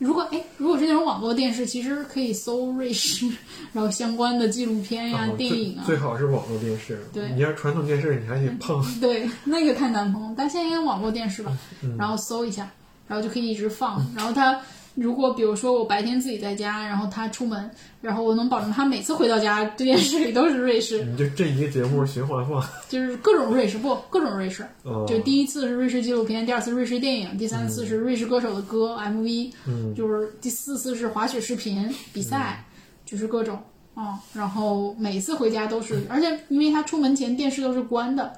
[0.00, 3.26] 如果哎，如果是那种网络电视，其实可以搜瑞士，
[3.72, 7.06] 然后相关的纪录片呀、电影啊最，好是网络电视。
[7.12, 8.82] 对你要传统电视，你还得碰。
[8.98, 10.34] 对，那个太难碰了。
[10.34, 12.70] 但现在应该网络电视吧，嗯然后搜一下，
[13.06, 14.04] 然后就可以一直放。
[14.16, 14.58] 然后他
[15.00, 17.70] 如果比如说我白天自己在家，然后他出门，
[18.02, 22.62] 然后我能保证他每次回到家，这电视里都是瑞士， 你就这一个节目循环放。
[22.86, 24.62] 就是各种瑞士，不各种瑞士。
[24.82, 32.62] 哦就第一次是瑞士纪录片，第二次瑞士电影，第三次是瑞士歌手的歌、MV，嗯就是第四次是滑雪视频比赛，
[33.06, 33.58] 就是各种
[33.96, 38.32] 嗯，然后每次回家都是，而且因为他出门前电视都是关的，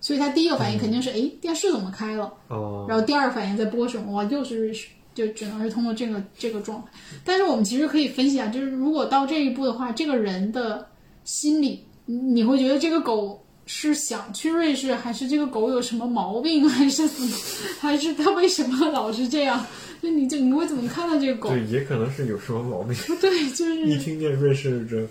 [0.00, 2.32] 所以他第一个反应肯定是哎、电视怎么开了？
[2.46, 4.12] 哦，然后第二反应在播什么？
[4.12, 4.86] 哇，又是瑞士，
[5.18, 6.88] 就只能是通过这个这个状态。
[7.24, 10.86] 但是我们其实可以分析啊，就是如果到这一步的话，这个人的
[11.24, 17.36] 心理，你你会觉得这个狗是想去瑞士，还是这个狗有什么毛病，还是怎么，
[17.80, 19.66] 还是它为什么老是这样？
[20.00, 21.50] 就你就你会怎么看待这个狗？
[21.50, 22.94] 对，也可能是有什么毛病。
[23.20, 25.04] 对，就是一听见瑞士这，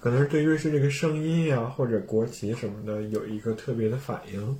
[0.00, 4.58] 可能是对瑞士这个声音呀、或者国旗什么的有一个特别的反应。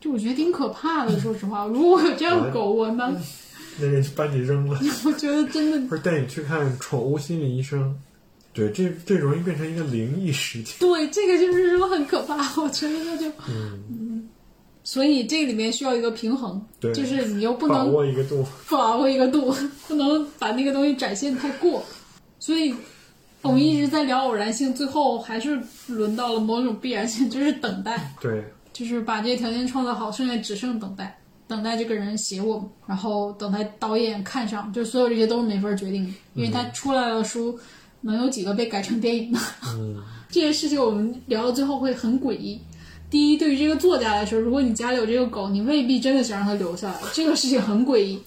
[0.00, 1.18] 就我觉得挺可怕的。
[1.18, 3.12] 说实话，如果有这样的狗，我妈
[3.80, 7.94] 那人就把你扔了， 我觉得真的不是带你去看宠物心理医生。
[8.52, 10.74] 对，这这容易变成一个灵异事件。
[10.80, 14.28] 对，这个就是说很可怕， 我觉得那就嗯，
[14.82, 18.44] 所以这里面需要一个平衡，对就是你又不能把能握一个度。
[18.68, 19.54] 把握一个度，
[19.86, 21.84] 不能把那个东西展现太过。
[22.40, 22.74] 所以
[23.42, 31.16] 我们一直在聊偶然性，最后还是轮到了某种必然性，就是等待，对，就是把这些条件创造好，剩下只剩等待，
[31.48, 37.58] 等待这个人写我，然后等待导演看上，就所有这些都是没法决定的，因为他出来了书
[38.02, 39.40] 能有几个被改成电影的？
[39.74, 42.60] 嗯， 这件事情我们聊到最后会很诡异。
[43.10, 48.20] 第一，对于这个作家来说，如果你家里有这个狗，你未必真的想让它留下来，这个事情很诡异。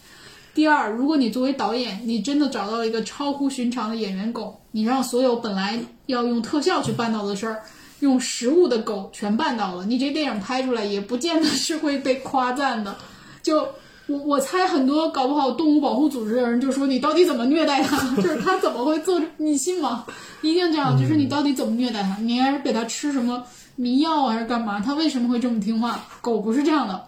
[0.55, 7.61] 第二，如果你作为导演，你真的找到了一个超乎寻常的演员狗，你让所有本来要用特效去办到的事儿，
[7.99, 12.97] 用实物的狗全办到了，你这电影拍出来也不见得是会被夸赞的。
[13.41, 13.67] 就
[14.07, 20.05] 我我猜很多搞不好动物保护组织的人就说你到底怎么虐待它，就是它怎么会做，你信吗？
[20.41, 22.17] 一定这样，就是你到底怎么虐待它？
[22.17, 23.43] 你还是给它吃什么
[23.75, 24.79] 迷药啊还是干嘛？
[24.79, 25.99] 它为什么会这么听话？
[26.21, 27.07] 狗不是这样的。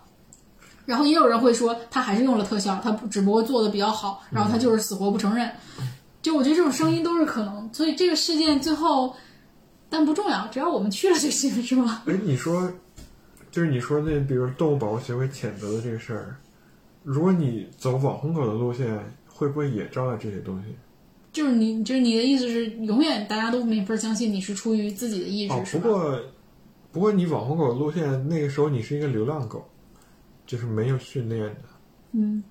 [0.86, 5.50] 然后也有人会说，他还是用了特效，他只不过做的比较好，然后他就是死活不承认。
[6.22, 9.16] 就我觉得这种声音都是可能，所以这个事件最后，
[9.90, 12.04] 但不重要，只要我们去了就行，是吧？
[12.06, 12.70] 哎，你说，
[13.54, 16.36] 就是你说那，比如动物保护协会谴责的这个事儿，
[17.04, 20.70] 如果你走网红狗的路线，会不会也招来这些东西？
[21.32, 26.20] 就是你，就是你的意思是，永远大家都没法相信你是出于自己的意志，哦，不过，
[26.92, 29.64] 不过你网红狗的路线，那个时候你是一个流浪狗，
[30.48, 31.62] 就是没有训练的。
[32.14, 32.44] 嗯，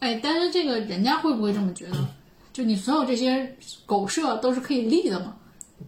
[0.00, 1.96] 哎，但是这个人家会不会这么觉得？
[2.52, 3.56] 就你所有这些
[3.86, 5.34] 狗舍都是可以立的嘛？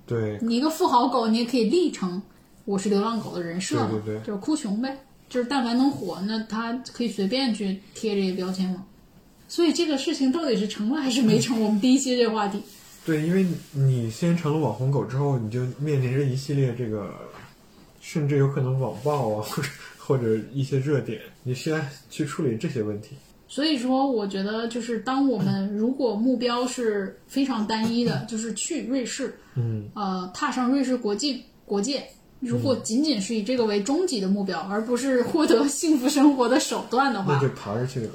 [0.07, 2.23] 对，你一个富豪狗，你也可以立成
[2.71, 4.97] 我是流浪狗的人设嘛，对对对就是哭穷呗。
[5.29, 8.85] 就是但凡能火，那他可以随便去贴这些标签嘛。
[9.49, 11.61] 所以这个事情到底是成了还是没成？
[11.61, 12.63] 我们第一期这个话题，
[13.05, 17.13] 对，因为你先成了网红狗之后，你就面临着一系列这个，
[18.01, 19.69] 甚至有可能网暴啊，或者
[19.99, 23.17] 或者一些热点，你需要去处理这些问题。
[23.49, 32.05] 所以说，我觉得就是当我们 如果目标是非常单一的， 就是去瑞士，嗯，呃，踏上瑞士国际国界，
[32.41, 38.13] 如果仅仅是以这个为终极的目标，而不是获得幸福生活的手段的话那就，爬着去了。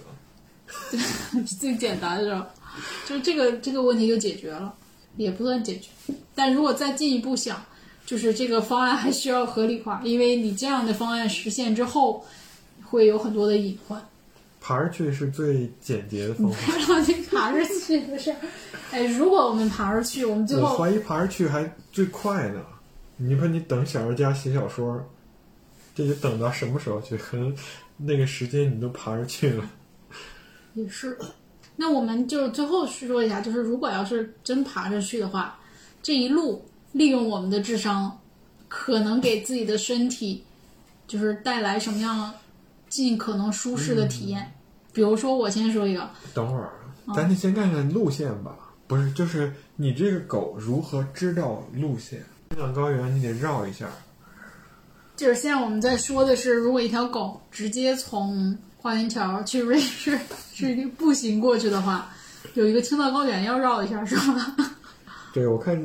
[1.60, 2.52] 最简单的，
[3.08, 3.18] 就？
[3.18, 4.74] 就这个这个问题就解决了，
[5.16, 5.90] 也不算解决。
[6.34, 7.64] 但如果再进一步想，
[8.06, 12.26] 就是这个方案还需要合理化，因为你这样的方案实现之后，
[12.84, 14.04] 会有很多的隐患。
[14.60, 16.58] 爬上去是最简洁的方法。
[16.88, 18.36] 让你爬上去不是？
[18.92, 22.60] 哎，如果我们爬上去，我们最我后怀疑爬上去还最快呢。
[23.18, 25.04] 你说你等小说家写小说，
[25.94, 27.18] 这得等到什么时候去？
[27.18, 27.56] 可能
[27.98, 29.64] 那个时间你都爬着去了。
[30.74, 31.18] 也是。
[31.78, 35.60] 那我们就最后说一下，就是如果要是真爬着去的话，
[36.02, 38.20] 这一路利用我们的智商，
[38.68, 40.44] 可能给自己的身体
[41.08, 42.34] 就是带来什么样
[42.88, 44.54] 尽可能舒适的体验。
[44.94, 46.72] 比如说，我先说一个，等会儿，
[47.14, 48.58] 咱得先看看路线吧。
[48.88, 52.24] 不是，就是你这个狗如何知道路线？
[52.56, 53.86] 青藏高原你得绕一下。
[55.18, 60.18] 就是现在我们在说的是，如果一条狗直接从花园桥去瑞士
[60.54, 62.10] 是步行过去的话，
[62.54, 64.56] 有一个青藏高原要绕一下，是吧？
[65.34, 65.78] 对，我看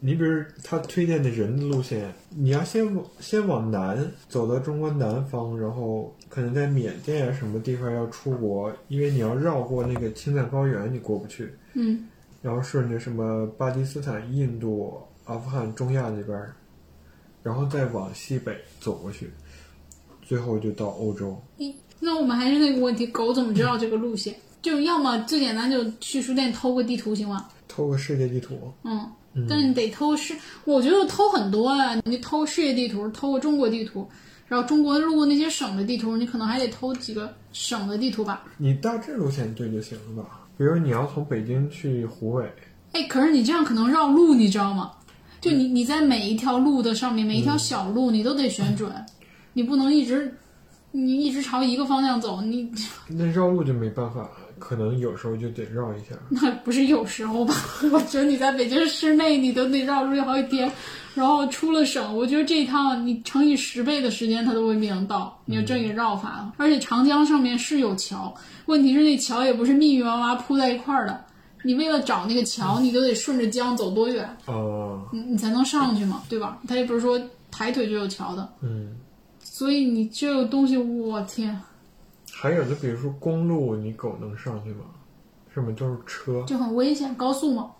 [0.00, 11.52] 你比如他推荐的人的路线，你要先往先往南走到中国南方，然后可能在缅甸啊什么地方要出国，因为你要绕过那个青藏高原，你过不去。
[11.74, 12.08] 嗯，
[12.42, 16.54] 然后顺着什么巴基斯坦、印度、阿富汗、中亚那边儿，
[17.42, 19.30] 然后再往西北走过去，
[20.22, 21.40] 最后就到欧洲。
[22.00, 24.34] 那我们还是那个问题，狗怎么知道这个路线？
[24.62, 27.48] 就要么最简单，就去书店偷个地图行吗？
[27.68, 29.08] 偷个世界地图，嗯，
[29.48, 34.08] 但是你得偷世，我觉得偷很多啊，你偷世界地图，偷个中国地图，
[34.46, 38.44] 然后中国路过那些省的地图，你可能还得偷几个省的地图吧。
[38.58, 40.40] 你大致路线对就行了吧？
[40.58, 42.52] 比如你要从北京去湖北，
[42.92, 44.92] 哎，可是你这样可能绕路，你知道吗？
[45.40, 48.90] 就你你在每一条路的上面，每一条小路你都得选准，
[49.52, 50.34] 你不能一直
[50.92, 52.70] 你一直朝一个方向走，你
[53.08, 54.28] 那绕路就没办法，
[54.58, 56.16] 可能有时候就得绕一下。
[56.30, 57.54] 那不是有时候吧？
[57.92, 60.70] 我觉得你在北京市内，你都得绕路好几天，
[61.14, 65.38] 然后出了省，我觉得这一趟你乘以十倍的时间，它都未必能到。
[65.44, 68.34] 你就这个绕法，而且长江上面是有桥，
[68.64, 71.24] 问题是那桥也不是密密麻麻铺在一块儿的，
[71.66, 76.60] 你为了找那个桥，你都得顺着江走多远，哦，你你才能上去嘛，对吧？
[76.68, 78.96] 它也不是说抬腿就有桥的，嗯，
[79.42, 81.60] 所以你这个东西，我天，
[82.30, 84.84] 还有就比如说公路，你狗能上去吗？
[85.52, 87.12] 上面都是车，就很危险。
[87.16, 87.70] 高速嘛，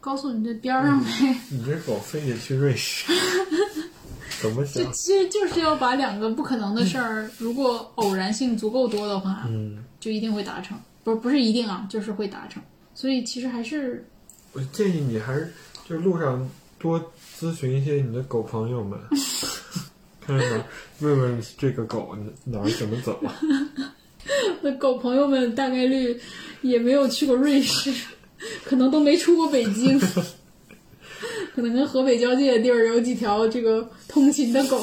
[0.00, 1.08] 高速你这边儿上呗。
[1.48, 3.10] 你这狗非得去瑞士，
[4.42, 4.92] 怎么这想？
[4.92, 10.76] 其实就是要把两个不可能的事儿，如果偶然性足够多的话，嗯，就一定会达成。
[11.02, 12.62] 不是不是一定啊，就是会达成。
[13.00, 14.04] 所以其实还是
[14.52, 15.50] 我建议你还是
[15.88, 16.46] 就是路上
[16.78, 17.00] 多
[17.38, 18.98] 咨询一些你的狗朋友们，
[20.20, 20.62] 看看
[20.98, 23.18] 问问这个狗哪儿怎么走。
[24.60, 26.20] 那狗朋友们大概率
[26.60, 27.90] 也没有去过瑞士，
[28.66, 29.98] 可能都没出过北京，
[31.56, 34.78] 可能跟河北交界的地儿有几条这个通勤的狗。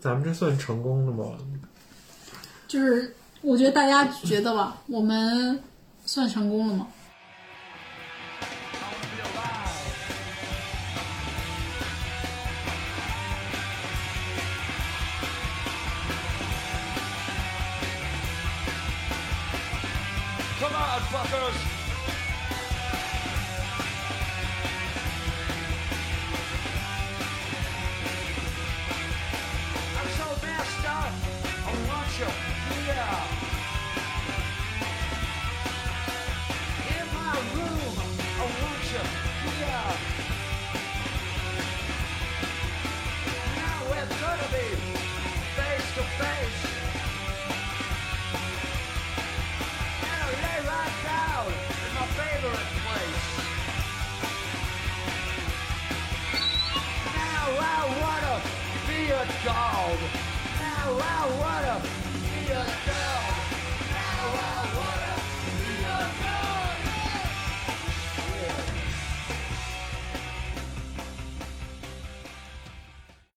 [0.00, 1.36] 咱们这算成功了吗？
[2.66, 5.60] 就是我觉得大家觉得吧，我们
[6.06, 6.86] 算成功了吗
[20.58, 21.75] ？Come on, fuckers!